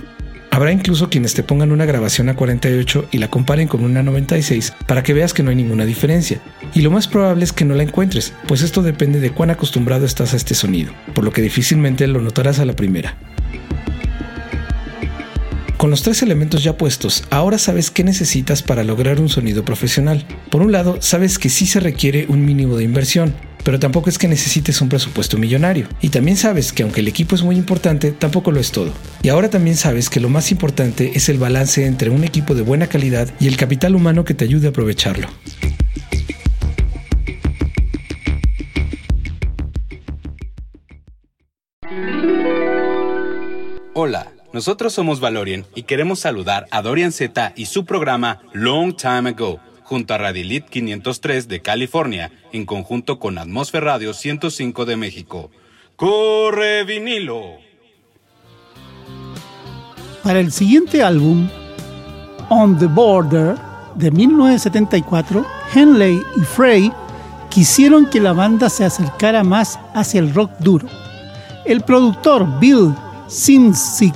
Habrá 0.50 0.72
incluso 0.72 1.10
quienes 1.10 1.34
te 1.34 1.42
pongan 1.42 1.72
una 1.72 1.84
grabación 1.84 2.28
a 2.28 2.34
48 2.34 3.08
y 3.10 3.18
la 3.18 3.28
comparen 3.28 3.68
con 3.68 3.84
una 3.84 4.02
96 4.02 4.72
para 4.86 5.02
que 5.02 5.12
veas 5.12 5.34
que 5.34 5.42
no 5.42 5.50
hay 5.50 5.56
ninguna 5.56 5.84
diferencia. 5.84 6.40
Y 6.74 6.80
lo 6.80 6.90
más 6.90 7.06
probable 7.06 7.44
es 7.44 7.52
que 7.52 7.64
no 7.64 7.74
la 7.74 7.82
encuentres, 7.82 8.32
pues 8.46 8.62
esto 8.62 8.82
depende 8.82 9.20
de 9.20 9.30
cuán 9.30 9.50
acostumbrado 9.50 10.06
estás 10.06 10.32
a 10.32 10.36
este 10.36 10.54
sonido, 10.54 10.92
por 11.14 11.24
lo 11.24 11.32
que 11.32 11.42
difícilmente 11.42 12.06
lo 12.06 12.20
notarás 12.20 12.58
a 12.58 12.64
la 12.64 12.74
primera. 12.74 13.16
Con 15.78 15.90
los 15.90 16.02
tres 16.02 16.22
elementos 16.22 16.64
ya 16.64 16.76
puestos, 16.76 17.22
ahora 17.30 17.56
sabes 17.56 17.92
qué 17.92 18.02
necesitas 18.02 18.64
para 18.64 18.82
lograr 18.82 19.20
un 19.20 19.28
sonido 19.28 19.64
profesional. 19.64 20.24
Por 20.50 20.60
un 20.60 20.72
lado, 20.72 20.96
sabes 21.00 21.38
que 21.38 21.50
sí 21.50 21.66
se 21.66 21.78
requiere 21.78 22.26
un 22.28 22.44
mínimo 22.44 22.76
de 22.76 22.82
inversión, 22.82 23.32
pero 23.68 23.78
tampoco 23.78 24.08
es 24.08 24.16
que 24.16 24.28
necesites 24.28 24.80
un 24.80 24.88
presupuesto 24.88 25.36
millonario. 25.36 25.88
Y 26.00 26.08
también 26.08 26.38
sabes 26.38 26.72
que 26.72 26.84
aunque 26.84 27.02
el 27.02 27.08
equipo 27.08 27.34
es 27.34 27.42
muy 27.42 27.54
importante, 27.54 28.12
tampoco 28.12 28.50
lo 28.50 28.60
es 28.60 28.72
todo. 28.72 28.94
Y 29.22 29.28
ahora 29.28 29.50
también 29.50 29.76
sabes 29.76 30.08
que 30.08 30.20
lo 30.20 30.30
más 30.30 30.50
importante 30.50 31.12
es 31.16 31.28
el 31.28 31.36
balance 31.36 31.84
entre 31.84 32.08
un 32.08 32.24
equipo 32.24 32.54
de 32.54 32.62
buena 32.62 32.86
calidad 32.86 33.28
y 33.38 33.46
el 33.46 33.58
capital 33.58 33.94
humano 33.94 34.24
que 34.24 34.32
te 34.32 34.46
ayude 34.46 34.68
a 34.68 34.70
aprovecharlo. 34.70 35.28
Hola, 43.92 44.32
nosotros 44.54 44.94
somos 44.94 45.20
Valorian 45.20 45.66
y 45.74 45.82
queremos 45.82 46.20
saludar 46.20 46.66
a 46.70 46.80
Dorian 46.80 47.12
Z 47.12 47.52
y 47.54 47.66
su 47.66 47.84
programa 47.84 48.40
Long 48.54 48.96
Time 48.96 49.28
Ago 49.28 49.60
junto 49.88 50.12
a 50.12 50.18
Radilit 50.18 50.66
503 50.66 51.48
de 51.48 51.62
California, 51.62 52.30
en 52.52 52.66
conjunto 52.66 53.18
con 53.18 53.38
Atmósfera 53.38 53.92
Radio 53.92 54.12
105 54.12 54.84
de 54.84 54.96
México. 54.98 55.50
¡Corre 55.96 56.84
vinilo! 56.84 57.54
Para 60.22 60.40
el 60.40 60.52
siguiente 60.52 61.02
álbum, 61.02 61.48
On 62.50 62.78
the 62.78 62.84
Border, 62.84 63.56
de 63.94 64.10
1974, 64.10 65.46
Henley 65.74 66.20
y 66.36 66.40
Frey 66.42 66.92
quisieron 67.48 68.10
que 68.10 68.20
la 68.20 68.34
banda 68.34 68.68
se 68.68 68.84
acercara 68.84 69.42
más 69.42 69.80
hacia 69.94 70.20
el 70.20 70.34
rock 70.34 70.50
duro. 70.58 70.86
El 71.64 71.80
productor 71.80 72.60
Bill 72.60 72.94
Simzik 73.26 74.14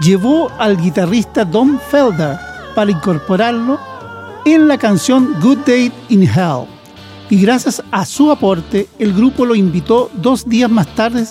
llevó 0.00 0.52
al 0.60 0.80
guitarrista 0.80 1.44
Don 1.44 1.80
Felder 1.90 2.38
para 2.76 2.92
incorporarlo 2.92 3.95
en 4.46 4.68
la 4.68 4.78
canción 4.78 5.34
Good 5.42 5.58
Day 5.66 5.92
in 6.08 6.22
Hell. 6.22 6.66
Y 7.28 7.40
gracias 7.40 7.82
a 7.90 8.06
su 8.06 8.30
aporte, 8.30 8.86
el 9.00 9.12
grupo 9.12 9.44
lo 9.44 9.56
invitó 9.56 10.08
dos 10.14 10.48
días 10.48 10.70
más 10.70 10.86
tarde 10.94 11.26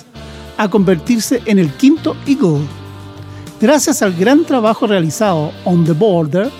a 0.57 0.69
convertirse 0.69 1.41
en 1.45 1.57
el 1.57 1.71
quinto 1.71 2.17
Eagle. 2.27 2.65
Gracias 3.61 4.01
al 4.01 4.13
gran 4.13 4.43
trabajo 4.43 4.85
realizado 4.85 5.53
On 5.63 5.85
the 5.85 5.93
Border, 5.93 6.51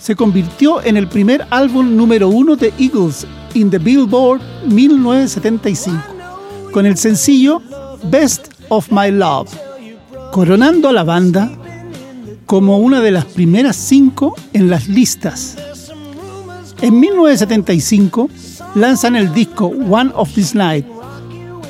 se 0.00 0.16
convirtió 0.16 0.82
en 0.82 0.96
el 0.96 1.06
primer 1.06 1.46
álbum 1.50 1.94
número 1.94 2.30
uno 2.30 2.56
de 2.56 2.72
Eagles 2.78 3.26
in 3.52 3.68
the 3.68 3.78
Billboard 3.78 4.40
1975, 4.66 6.02
con 6.72 6.86
el 6.86 6.96
sencillo 6.96 7.60
Best 8.04 8.48
of 8.70 8.90
My 8.90 9.10
Love, 9.10 9.50
coronando 10.32 10.88
a 10.88 10.92
la 10.92 11.04
banda 11.04 11.52
como 12.46 12.78
una 12.78 13.02
de 13.02 13.10
las 13.10 13.26
primeras 13.26 13.76
cinco 13.76 14.34
en 14.54 14.70
las 14.70 14.88
listas. 14.88 15.56
En 16.82 16.98
1975 16.98 18.30
lanzan 18.74 19.14
el 19.14 19.32
disco 19.34 19.66
One 19.66 20.12
of 20.14 20.32
This 20.32 20.54
Night, 20.54 20.86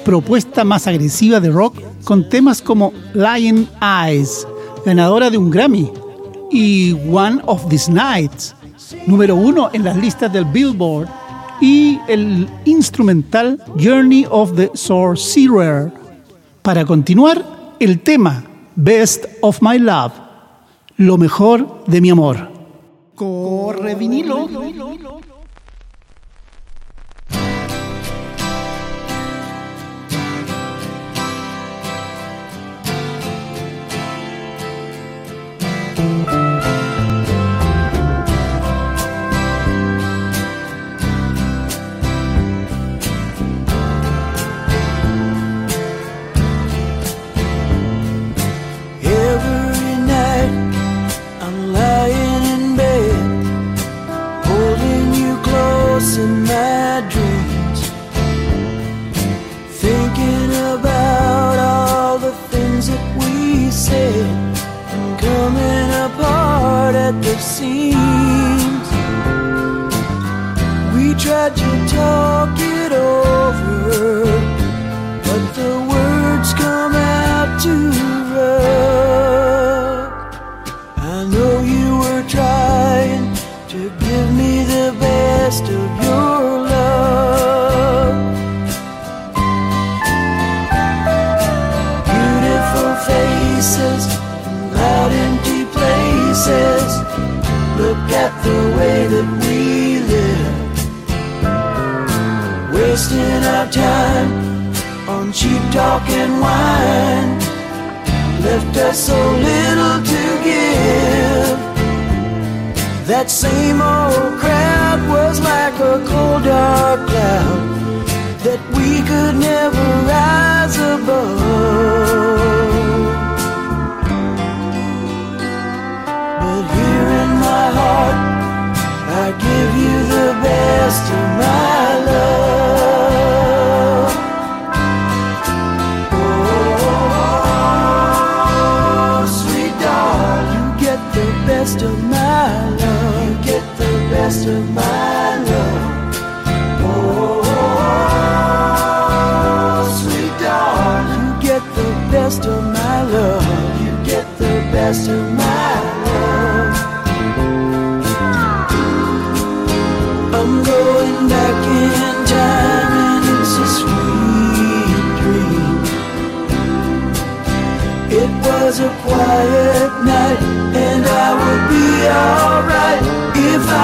propuesta 0.05 0.63
más 0.63 0.87
agresiva 0.87 1.41
de 1.41 1.51
rock 1.51 1.77
con 2.05 2.29
temas 2.29 2.63
como 2.63 2.93
Lion 3.15 3.69
Eyes, 3.83 4.47
ganadora 4.87 5.29
de 5.29 5.37
un 5.37 5.51
Grammy, 5.51 5.91
y 6.53 6.93
One 7.11 7.41
of 7.47 7.69
These 7.69 7.91
Nights, 7.91 8.55
número 9.07 9.35
uno 9.35 9.71
en 9.73 9.85
las 9.85 9.97
listas 9.97 10.33
del 10.33 10.45
Billboard, 10.45 11.09
y 11.61 11.99
el 12.07 12.49
instrumental 12.65 13.61
Journey 13.79 14.27
of 14.31 14.55
the 14.55 14.71
Sorcerer. 14.75 15.93
Para 16.63 16.85
continuar, 16.85 17.45
el 17.81 18.01
tema 18.01 18.45
Best 18.77 19.27
of 19.43 19.61
My 19.61 19.79
Love, 19.79 20.13
lo 20.97 21.19
mejor 21.19 21.85
de 21.87 22.01
mi 22.01 22.11
amor. 22.11 22.49
Corre 23.15 23.95
vinilo. 23.97 24.49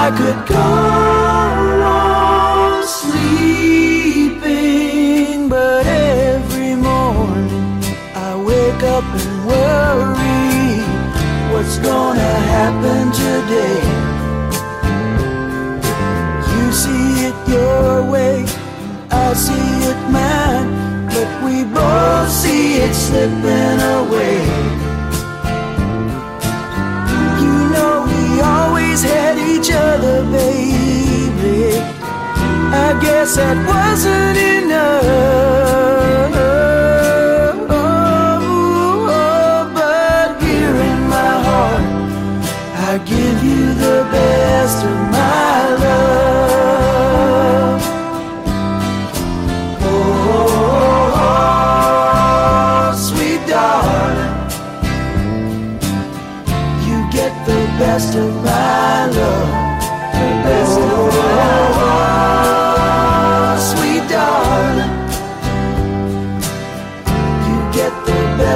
I 0.07 0.11
could 0.11 0.39
go 0.47 0.55
on 1.83 2.87
sleeping, 2.87 4.39
but 5.49 5.85
every 5.85 6.75
morning 6.75 7.83
I 8.15 8.33
wake 8.37 8.83
up 8.83 9.03
and 9.03 9.45
worry 9.45 10.79
what's 11.51 11.77
gonna 11.79 12.35
happen 12.55 13.11
today. 13.11 13.83
You 16.53 16.71
see 16.71 17.25
it 17.27 17.35
your 17.49 18.09
way, 18.09 18.45
I 19.11 19.33
see 19.33 19.69
it 19.91 19.99
mine, 20.09 20.69
but 21.09 21.29
we 21.43 21.65
both 21.65 22.29
see 22.31 22.77
it 22.77 22.93
slipping 22.95 23.81
away. 23.81 24.76
guess 33.01 33.35
that 33.35 33.57
wasn't 33.67 34.37
enough. 34.37 36.06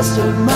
rest 0.01 0.17
of 0.17 0.35
my 0.39 0.50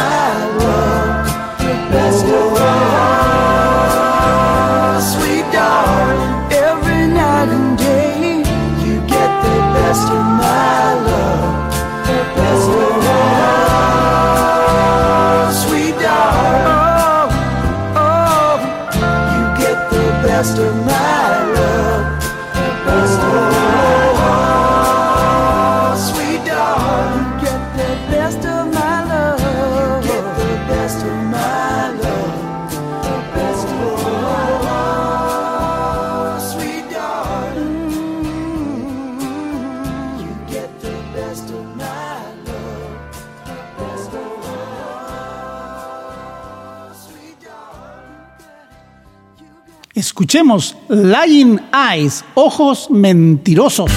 Escuchemos 50.15 50.77
Lying 50.87 51.59
Eyes, 51.73 52.23
Ojos 52.35 52.89
Mentirosos. 52.89 53.91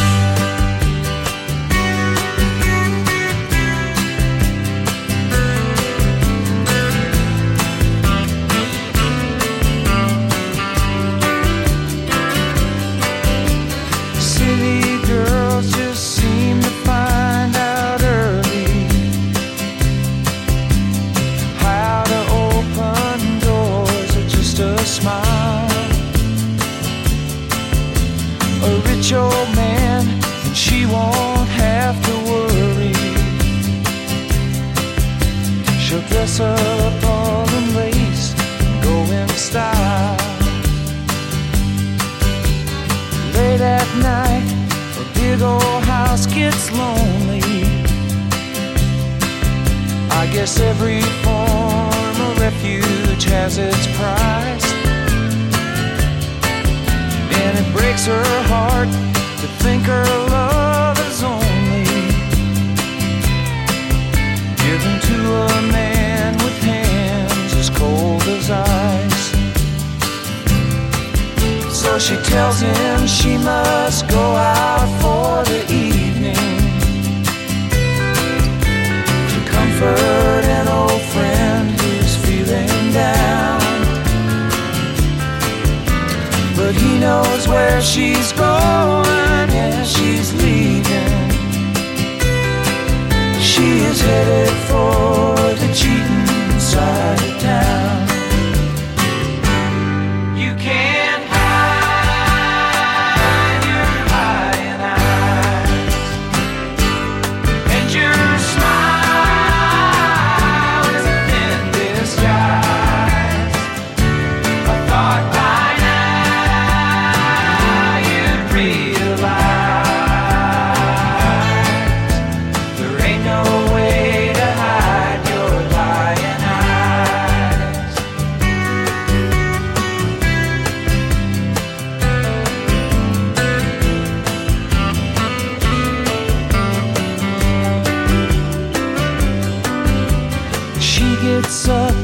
Gets 141.42 141.68
up 141.68 141.94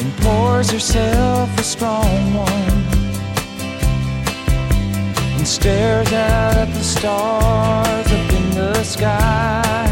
and 0.00 0.12
pours 0.22 0.70
herself 0.70 1.48
a 1.56 1.62
strong 1.62 2.34
one 2.34 2.78
and 5.36 5.46
stares 5.46 6.12
out 6.12 6.56
at 6.56 6.68
the 6.74 6.82
stars 6.82 8.06
up 8.18 8.32
in 8.38 8.50
the 8.50 8.82
sky. 8.82 9.86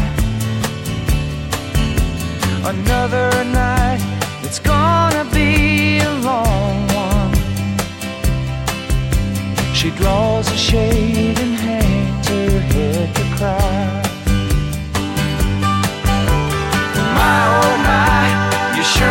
Another 2.65 3.29
night, 3.45 4.01
it's 4.43 4.59
gonna 4.59 5.23
be 5.31 5.99
a 5.99 6.13
long 6.29 6.87
one. 7.07 7.33
She 9.73 9.91
draws 9.91 10.51
a 10.51 10.57
shade 10.57 11.39
and 11.39 11.55
hangs 11.55 12.27
her 12.27 12.59
head 12.59 13.15
to 13.15 13.23
cry. 13.37 14.00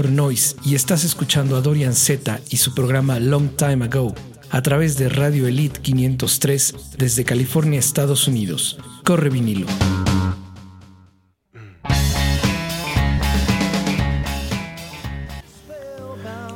Dr. 0.00 0.12
Noise 0.12 0.56
y 0.64 0.76
estás 0.76 1.04
escuchando 1.04 1.56
a 1.56 1.60
Dorian 1.60 1.92
Z 1.92 2.40
y 2.48 2.56
su 2.56 2.74
programa 2.74 3.20
Long 3.20 3.50
Time 3.50 3.84
Ago 3.84 4.14
a 4.50 4.62
través 4.62 4.96
de 4.96 5.10
Radio 5.10 5.46
Elite 5.46 5.80
503 5.82 6.74
desde 6.96 7.24
California, 7.24 7.78
Estados 7.78 8.26
Unidos. 8.26 8.78
Corre 9.04 9.28
vinilo. 9.28 9.66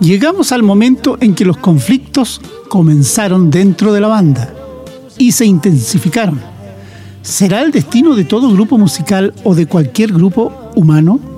Llegamos 0.00 0.50
al 0.52 0.62
momento 0.62 1.18
en 1.20 1.34
que 1.34 1.44
los 1.44 1.58
conflictos 1.58 2.40
comenzaron 2.70 3.50
dentro 3.50 3.92
de 3.92 4.00
la 4.00 4.08
banda 4.08 4.54
y 5.18 5.32
se 5.32 5.44
intensificaron. 5.44 6.40
¿Será 7.20 7.60
el 7.60 7.72
destino 7.72 8.14
de 8.14 8.24
todo 8.24 8.50
grupo 8.50 8.78
musical 8.78 9.34
o 9.44 9.54
de 9.54 9.66
cualquier 9.66 10.14
grupo 10.14 10.70
humano? 10.74 11.33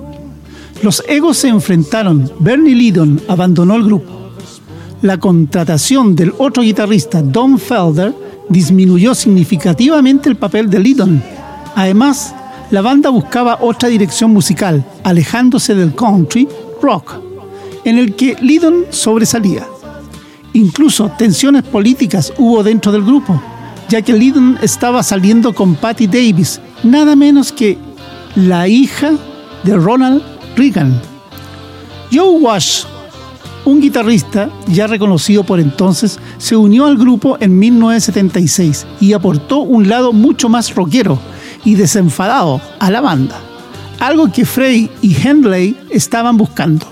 Los 0.83 1.03
egos 1.07 1.37
se 1.37 1.47
enfrentaron. 1.47 2.31
Bernie 2.39 2.75
Lydon 2.75 3.19
abandonó 3.27 3.75
el 3.75 3.83
grupo. 3.83 4.31
La 5.01 5.17
contratación 5.17 6.15
del 6.15 6.33
otro 6.37 6.63
guitarrista, 6.63 7.21
Don 7.21 7.57
Felder, 7.57 8.13
disminuyó 8.49 9.15
significativamente 9.15 10.29
el 10.29 10.37
papel 10.37 10.69
de 10.69 10.79
Lydon. 10.79 11.21
Además, 11.75 12.33
la 12.71 12.81
banda 12.81 13.09
buscaba 13.09 13.59
otra 13.61 13.89
dirección 13.89 14.31
musical, 14.31 14.85
alejándose 15.03 15.73
del 15.73 15.95
country 15.95 16.47
rock, 16.81 17.13
en 17.83 17.97
el 17.97 18.15
que 18.15 18.35
Lydon 18.41 18.85
sobresalía. 18.89 19.65
Incluso 20.53 21.11
tensiones 21.17 21.63
políticas 21.63 22.33
hubo 22.37 22.63
dentro 22.63 22.91
del 22.91 23.03
grupo, 23.03 23.41
ya 23.89 24.01
que 24.01 24.13
Lydon 24.13 24.57
estaba 24.61 25.03
saliendo 25.03 25.53
con 25.53 25.75
Patty 25.75 26.07
Davis, 26.07 26.59
nada 26.83 27.15
menos 27.15 27.51
que 27.51 27.77
la 28.35 28.67
hija 28.67 29.11
de 29.63 29.75
Ronald 29.75 30.36
Joe 32.11 32.39
Wash, 32.39 32.83
un 33.63 33.79
guitarrista 33.79 34.49
ya 34.67 34.87
reconocido 34.87 35.43
por 35.43 35.59
entonces, 35.59 36.19
se 36.39 36.55
unió 36.55 36.87
al 36.87 36.97
grupo 36.97 37.37
en 37.39 37.59
1976 37.59 38.87
y 38.99 39.13
aportó 39.13 39.59
un 39.59 39.87
lado 39.87 40.13
mucho 40.13 40.49
más 40.49 40.73
rockero 40.73 41.19
y 41.63 41.75
desenfadado 41.75 42.59
a 42.79 42.89
la 42.89 43.01
banda, 43.01 43.39
algo 43.99 44.31
que 44.31 44.45
Frey 44.45 44.89
y 45.03 45.15
Henley 45.15 45.77
estaban 45.91 46.37
buscando. 46.37 46.87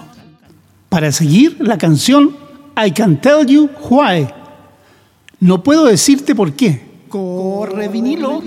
Para 0.90 1.12
seguir 1.12 1.58
la 1.60 1.80
canción 1.80 2.36
I 2.78 2.92
Can 2.92 3.20
Tell 3.20 3.48
You 3.48 3.68
Why. 3.90 4.28
No 5.40 5.64
puedo 5.64 5.86
decirte 5.86 6.36
por 6.36 6.54
qué. 6.54 6.84
Corre 7.10 7.88
vinilo. 7.88 8.44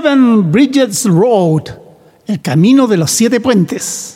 Seven 0.00 0.50
Bridges 0.50 1.04
Road, 1.04 1.64
el 2.26 2.40
camino 2.40 2.86
de 2.86 2.96
los 2.96 3.10
siete 3.10 3.38
puentes. 3.38 4.09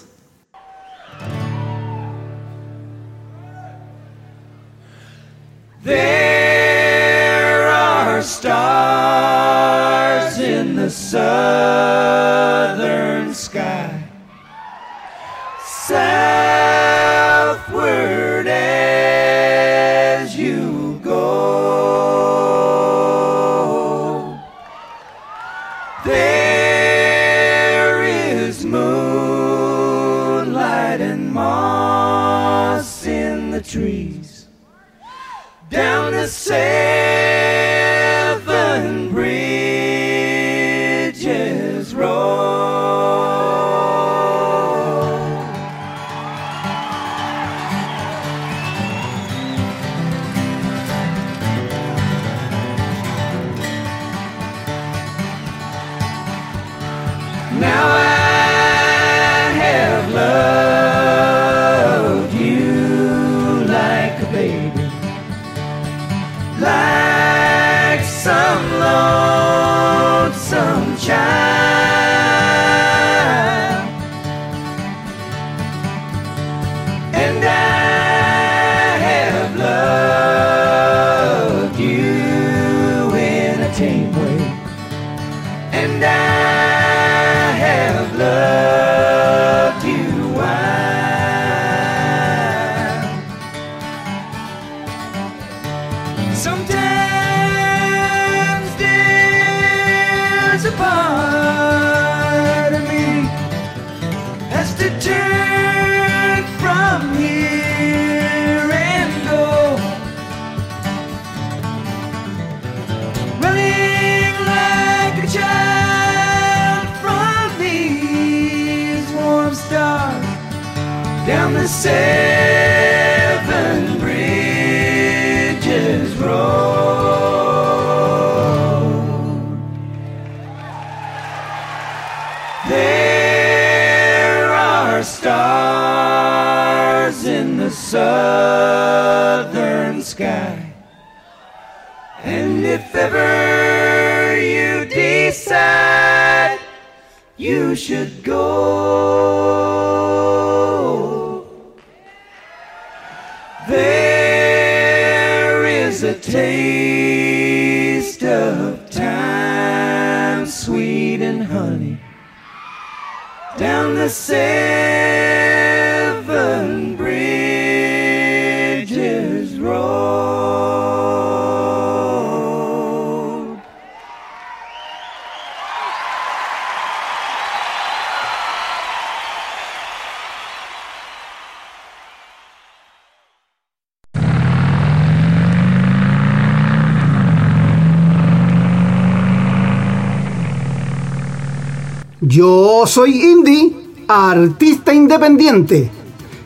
Yo 192.34 192.84
soy 192.84 193.30
Indy, 193.30 193.76
artista 194.08 194.92
independiente. 194.92 195.88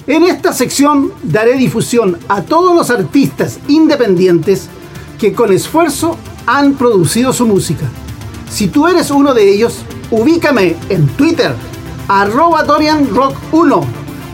En 0.07 0.22
esta 0.24 0.53
sección 0.53 1.14
daré 1.22 1.55
difusión 1.55 2.18
a 2.28 2.43
todos 2.43 2.76
los 2.76 2.91
artistas 2.91 3.59
independientes 3.68 4.68
que 5.18 5.32
con 5.32 5.51
esfuerzo 5.51 6.18
han 6.45 6.74
producido 6.74 7.32
su 7.32 7.47
música. 7.47 7.86
Si 8.51 8.68
tú 8.68 8.86
eres 8.86 9.11
uno 9.11 9.32
de 9.32 9.51
ellos, 9.51 9.78
ubícame 10.11 10.76
en 10.91 11.07
Twitter, 11.16 11.55
arroba 12.07 12.66
DorianRock1. 12.66 13.84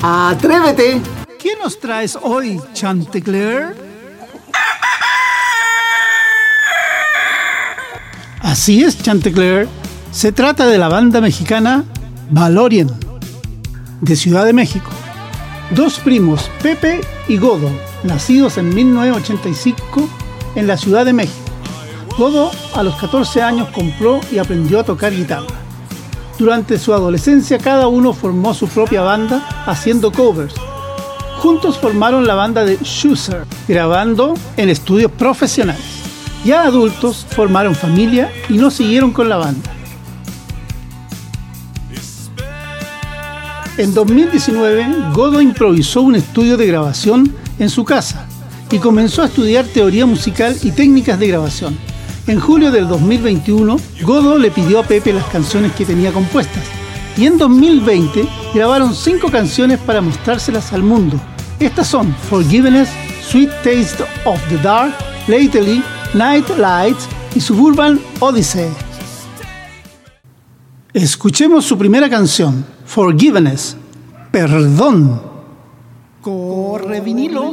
Atrévete. 0.03 1.01
¿Qué 1.39 1.51
nos 1.63 1.79
traes 1.79 2.19
hoy, 2.21 2.61
Chantecler? 2.73 3.77
Así 8.41 8.83
es, 8.83 9.01
Chantecler. 9.01 9.69
Se 10.15 10.31
trata 10.31 10.69
de 10.69 10.79
la 10.79 10.89
banda 10.89 11.21
mexicana 11.21 11.83
Valorien, 12.31 12.89
de 14.01 14.15
Ciudad 14.15 14.45
de 14.45 14.53
México. 14.53 14.89
Dos 15.73 15.99
primos, 15.99 16.49
Pepe 16.63 17.01
y 17.27 17.37
Godo, 17.37 17.69
nacidos 18.05 18.57
en 18.57 18.73
1985 18.73 20.09
en 20.55 20.69
la 20.69 20.77
Ciudad 20.77 21.05
de 21.05 21.13
México. 21.13 21.51
Godo 22.17 22.53
a 22.77 22.85
los 22.85 22.95
14 22.95 23.43
años 23.43 23.69
compró 23.71 24.21
y 24.31 24.39
aprendió 24.39 24.79
a 24.79 24.85
tocar 24.85 25.13
guitarra. 25.13 25.49
Durante 26.39 26.79
su 26.79 26.95
adolescencia 26.95 27.59
cada 27.59 27.89
uno 27.89 28.13
formó 28.13 28.55
su 28.55 28.69
propia 28.69 29.03
banda 29.03 29.65
haciendo 29.67 30.13
covers. 30.13 30.55
Juntos 31.39 31.77
formaron 31.77 32.25
la 32.25 32.37
banda 32.37 32.65
de 32.65 32.79
Schuster, 32.85 33.45
grabando 33.67 34.35
en 34.57 34.69
estudios 34.69 35.11
profesionales. 35.11 35.85
Ya 36.45 36.63
adultos 36.63 37.27
formaron 37.31 37.75
familia 37.75 38.31
y 38.49 38.59
no 38.59 38.71
siguieron 38.71 39.11
con 39.11 39.29
la 39.29 39.39
banda. 39.39 39.74
En 43.77 43.93
2019, 43.93 44.87
Godo 45.13 45.41
improvisó 45.41 46.03
un 46.03 46.15
estudio 46.15 46.57
de 46.57 46.69
grabación 46.69 47.35
en 47.59 47.69
su 47.69 47.85
casa 47.85 48.25
y 48.71 48.79
comenzó 48.79 49.23
a 49.23 49.27
estudiar 49.27 49.65
teoría 49.65 50.07
musical 50.07 50.57
y 50.63 50.71
técnicas 50.71 51.19
de 51.19 51.27
grabación. 51.27 51.77
En 52.29 52.39
julio 52.39 52.71
del 52.71 52.87
2021, 52.87 53.77
Godo 54.03 54.39
le 54.39 54.53
pidió 54.53 54.79
a 54.79 54.85
Pepe 54.85 55.13
las 55.13 55.25
canciones 55.25 55.73
que 55.73 55.85
tenía 55.85 56.13
compuestas 56.13 56.63
y 57.17 57.27
en 57.27 57.37
2020 57.37 58.29
grabaron 58.55 58.95
cinco 58.95 59.29
canciones 59.29 59.81
para 59.81 60.01
mostrárselas 60.01 60.73
al 60.73 60.85
mundo. 60.85 61.21
Estas 61.59 61.89
son 61.89 62.15
Forgiveness, 62.31 62.89
Sweet 63.29 63.51
Taste 63.65 64.05
of 64.25 64.41
the 64.51 64.59
Dark, 64.59 64.95
Lately, 65.27 65.83
Night 66.15 66.49
Lights 66.59 67.09
y 67.35 67.41
Suburban 67.41 68.01
Odyssey. 68.21 68.69
Escuchemos 70.93 71.65
su 71.65 71.77
primera 71.77 72.09
canción, 72.09 72.65
Forgiveness, 72.95 73.77
Perdón. 74.31 75.21
Corre 76.21 77.01
vinilo. 77.01 77.53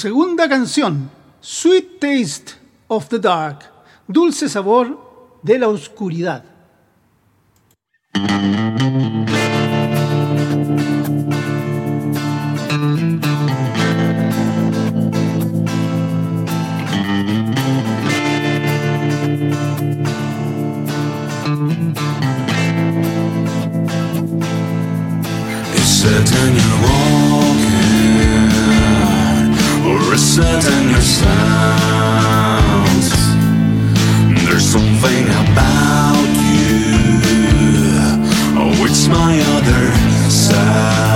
Segunda 0.00 0.48
canción, 0.48 1.10
Sweet 1.42 2.00
Taste 2.00 2.52
of 2.88 3.08
the 3.08 3.18
Dark, 3.18 3.70
Dulce 4.08 4.48
Sabor 4.48 5.38
de 5.42 5.58
la 5.58 5.68
Oscuridad. 5.68 6.42
Your 30.90 31.00
sounds? 31.00 31.30
There's 34.44 34.66
something 34.66 35.26
about 35.28 36.28
you, 36.52 36.88
oh, 38.58 38.86
it's 38.86 39.06
my 39.08 39.38
other 39.56 39.84
self, 40.30 41.09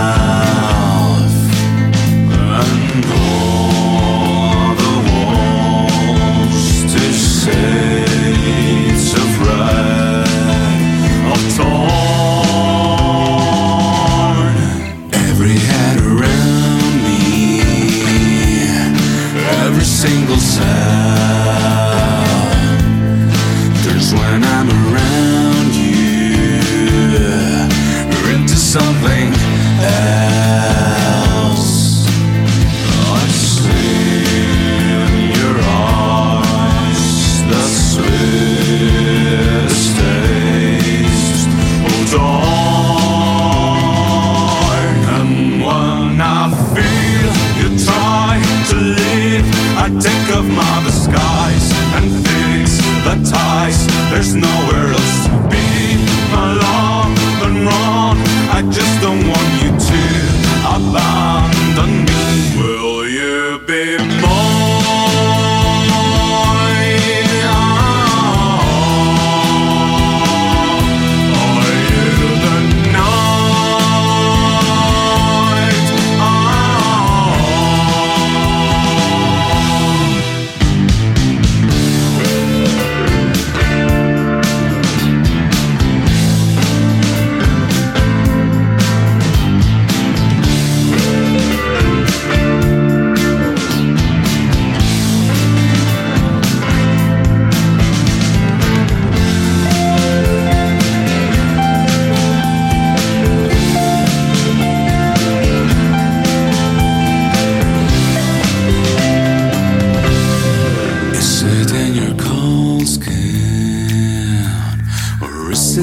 There's 54.14 54.36
nowhere 54.36 55.03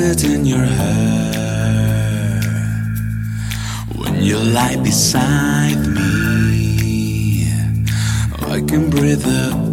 it 0.01 0.23
in 0.23 0.45
your 0.45 0.65
hair? 0.65 2.41
When 3.95 4.21
you 4.21 4.37
lie 4.37 4.77
beside 4.77 5.81
me, 5.97 7.47
I 8.55 8.61
can 8.61 8.89
breathe 8.89 9.25
again. 9.25 9.70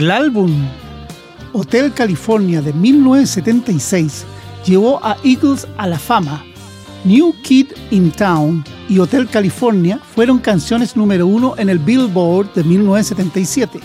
El 0.00 0.10
álbum 0.10 0.50
Hotel 1.52 1.92
California 1.92 2.62
de 2.62 2.72
1976 2.72 4.24
llevó 4.64 4.98
a 5.04 5.18
Eagles 5.22 5.68
a 5.76 5.86
la 5.86 5.98
fama. 5.98 6.42
New 7.04 7.34
Kid 7.42 7.66
in 7.90 8.10
Town 8.10 8.64
y 8.88 8.98
Hotel 8.98 9.28
California 9.28 9.98
fueron 9.98 10.38
canciones 10.38 10.96
número 10.96 11.26
uno 11.26 11.52
en 11.58 11.68
el 11.68 11.78
Billboard 11.78 12.54
de 12.54 12.64
1977. 12.64 13.78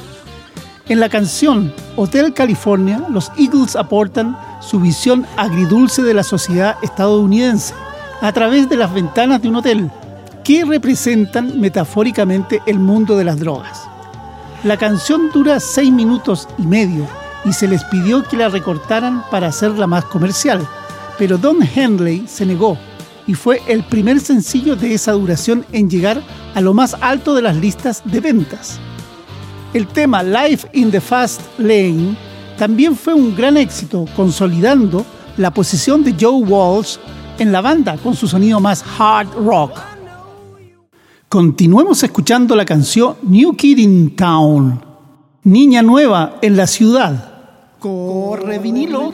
En 0.88 1.02
la 1.02 1.10
canción 1.10 1.74
Hotel 1.98 2.34
California, 2.34 3.06
los 3.10 3.30
Eagles 3.38 3.76
aportan 3.76 4.38
su 4.62 4.80
visión 4.80 5.26
agridulce 5.36 6.02
de 6.02 6.14
la 6.14 6.24
sociedad 6.24 6.78
estadounidense 6.82 7.74
a 8.22 8.32
través 8.32 8.70
de 8.70 8.78
las 8.78 8.94
ventanas 8.94 9.42
de 9.42 9.50
un 9.50 9.58
hotel, 9.58 9.92
que 10.46 10.64
representan 10.64 11.60
metafóricamente 11.60 12.62
el 12.66 12.80
mundo 12.80 13.18
de 13.18 13.26
las 13.26 13.38
drogas. 13.38 13.85
La 14.66 14.78
canción 14.78 15.30
dura 15.32 15.60
seis 15.60 15.92
minutos 15.92 16.48
y 16.58 16.64
medio 16.64 17.08
y 17.46 17.54
se 17.54 17.68
les 17.68 17.84
pidió 17.84 18.24
que 18.24 18.36
la 18.36 18.50
recortaran 18.50 19.22
para 19.30 19.50
hacerla 19.50 19.86
más 19.86 20.06
comercial, 20.06 20.68
pero 21.20 21.38
Don 21.38 21.60
Henley 21.62 22.26
se 22.28 22.48
negó 22.48 22.76
y 23.28 23.36
fue 23.36 23.62
el 23.68 23.84
primer 23.84 24.20
sencillo 24.20 24.76
de 24.76 24.96
esa 24.96 25.12
duración 25.12 25.68
en 25.72 25.88
llegar 25.88 26.20
a 26.56 26.62
lo 26.62 26.74
más 26.74 26.96
alto 27.00 27.36
de 27.36 27.44
las 27.44 27.58
listas 27.58 28.02
de 28.06 28.20
ventas. 28.20 28.80
El 29.76 29.86
tema 29.86 30.24
Life 30.24 30.68
in 30.74 30.90
the 30.90 31.00
Fast 31.00 31.42
Lane 31.60 32.18
también 32.58 32.96
fue 32.96 33.14
un 33.14 33.36
gran 33.36 33.58
éxito, 33.58 34.06
consolidando 34.16 35.06
la 35.38 35.54
posición 35.54 36.04
de 36.04 36.16
Joe 36.20 36.44
Walsh 36.44 36.98
en 37.38 37.52
la 37.52 37.62
banda 37.62 37.98
con 37.98 38.16
su 38.16 38.28
sonido 38.28 38.60
más 38.60 38.84
hard 38.98 39.28
rock. 39.46 39.95
Continuemos 41.36 42.02
escuchando 42.02 42.56
la 42.56 42.64
canción 42.64 43.18
New 43.24 43.58
Kid 43.58 43.78
in 43.80 44.16
Town, 44.16 44.82
Niña 45.44 45.82
Nueva 45.82 46.38
en 46.42 46.56
la 46.56 46.66
Ciudad. 46.66 47.76
Corre 47.78 48.58
vinilo. 48.58 49.12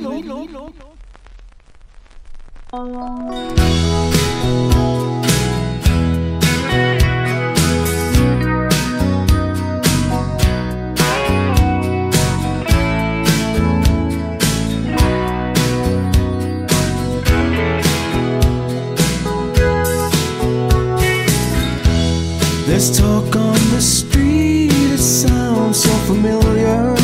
This 22.82 22.97
talk 22.97 23.36
on 23.36 23.59
the 23.69 23.79
street, 23.79 24.71
it 24.73 24.97
sounds 24.97 25.84
so 25.84 25.91
familiar. 26.09 26.95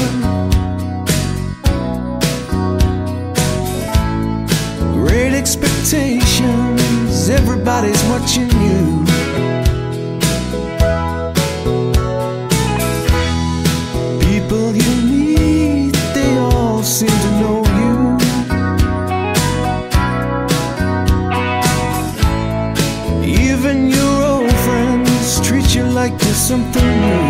Great 5.05 5.36
expectations, 5.36 7.30
everybody's 7.30 8.03
watching 8.05 8.49
you. 8.59 8.66
something 26.48 27.02
new. 27.02 27.26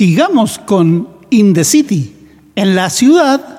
Sigamos 0.00 0.58
con 0.58 1.08
In 1.28 1.52
the 1.52 1.62
City, 1.62 2.16
en 2.56 2.74
la 2.74 2.88
ciudad. 2.88 3.49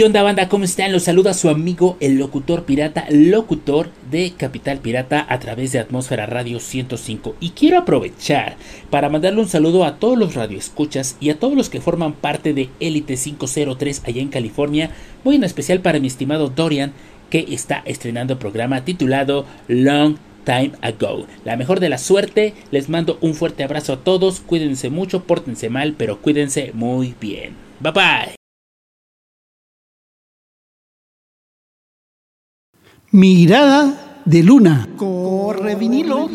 ¿Qué 0.00 0.06
onda 0.06 0.22
banda? 0.22 0.48
¿Cómo 0.48 0.64
están? 0.64 0.92
Los 0.92 1.02
saluda 1.02 1.34
su 1.34 1.50
amigo 1.50 1.98
el 2.00 2.16
locutor 2.16 2.64
pirata, 2.64 3.04
locutor 3.10 3.90
de 4.10 4.32
Capital 4.34 4.78
Pirata 4.78 5.26
a 5.28 5.38
través 5.40 5.72
de 5.72 5.78
Atmósfera 5.78 6.24
Radio 6.24 6.58
105 6.58 7.36
y 7.38 7.50
quiero 7.50 7.76
aprovechar 7.76 8.56
para 8.88 9.10
mandarle 9.10 9.42
un 9.42 9.48
saludo 9.50 9.84
a 9.84 9.96
todos 9.96 10.16
los 10.16 10.34
radioescuchas 10.36 11.18
y 11.20 11.28
a 11.28 11.38
todos 11.38 11.54
los 11.54 11.68
que 11.68 11.82
forman 11.82 12.14
parte 12.14 12.54
de 12.54 12.70
Elite 12.80 13.14
503 13.14 14.00
allá 14.06 14.22
en 14.22 14.30
California, 14.30 14.90
muy 15.22 15.36
en 15.36 15.44
especial 15.44 15.80
para 15.80 16.00
mi 16.00 16.06
estimado 16.06 16.48
Dorian 16.48 16.94
que 17.28 17.44
está 17.50 17.82
estrenando 17.84 18.38
programa 18.38 18.86
titulado 18.86 19.44
Long 19.68 20.16
Time 20.46 20.72
Ago. 20.80 21.26
La 21.44 21.58
mejor 21.58 21.78
de 21.78 21.90
la 21.90 21.98
suerte, 21.98 22.54
les 22.70 22.88
mando 22.88 23.18
un 23.20 23.34
fuerte 23.34 23.64
abrazo 23.64 23.92
a 23.92 23.98
todos, 23.98 24.40
cuídense 24.40 24.88
mucho, 24.88 25.24
pórtense 25.24 25.68
mal, 25.68 25.94
pero 25.98 26.22
cuídense 26.22 26.70
muy 26.72 27.14
bien. 27.20 27.52
Bye 27.80 27.92
bye. 27.92 28.39
Mirada 33.12 34.22
de 34.24 34.42
luna. 34.44 34.88
Corre 34.96 35.74
vinilo. 35.74 36.30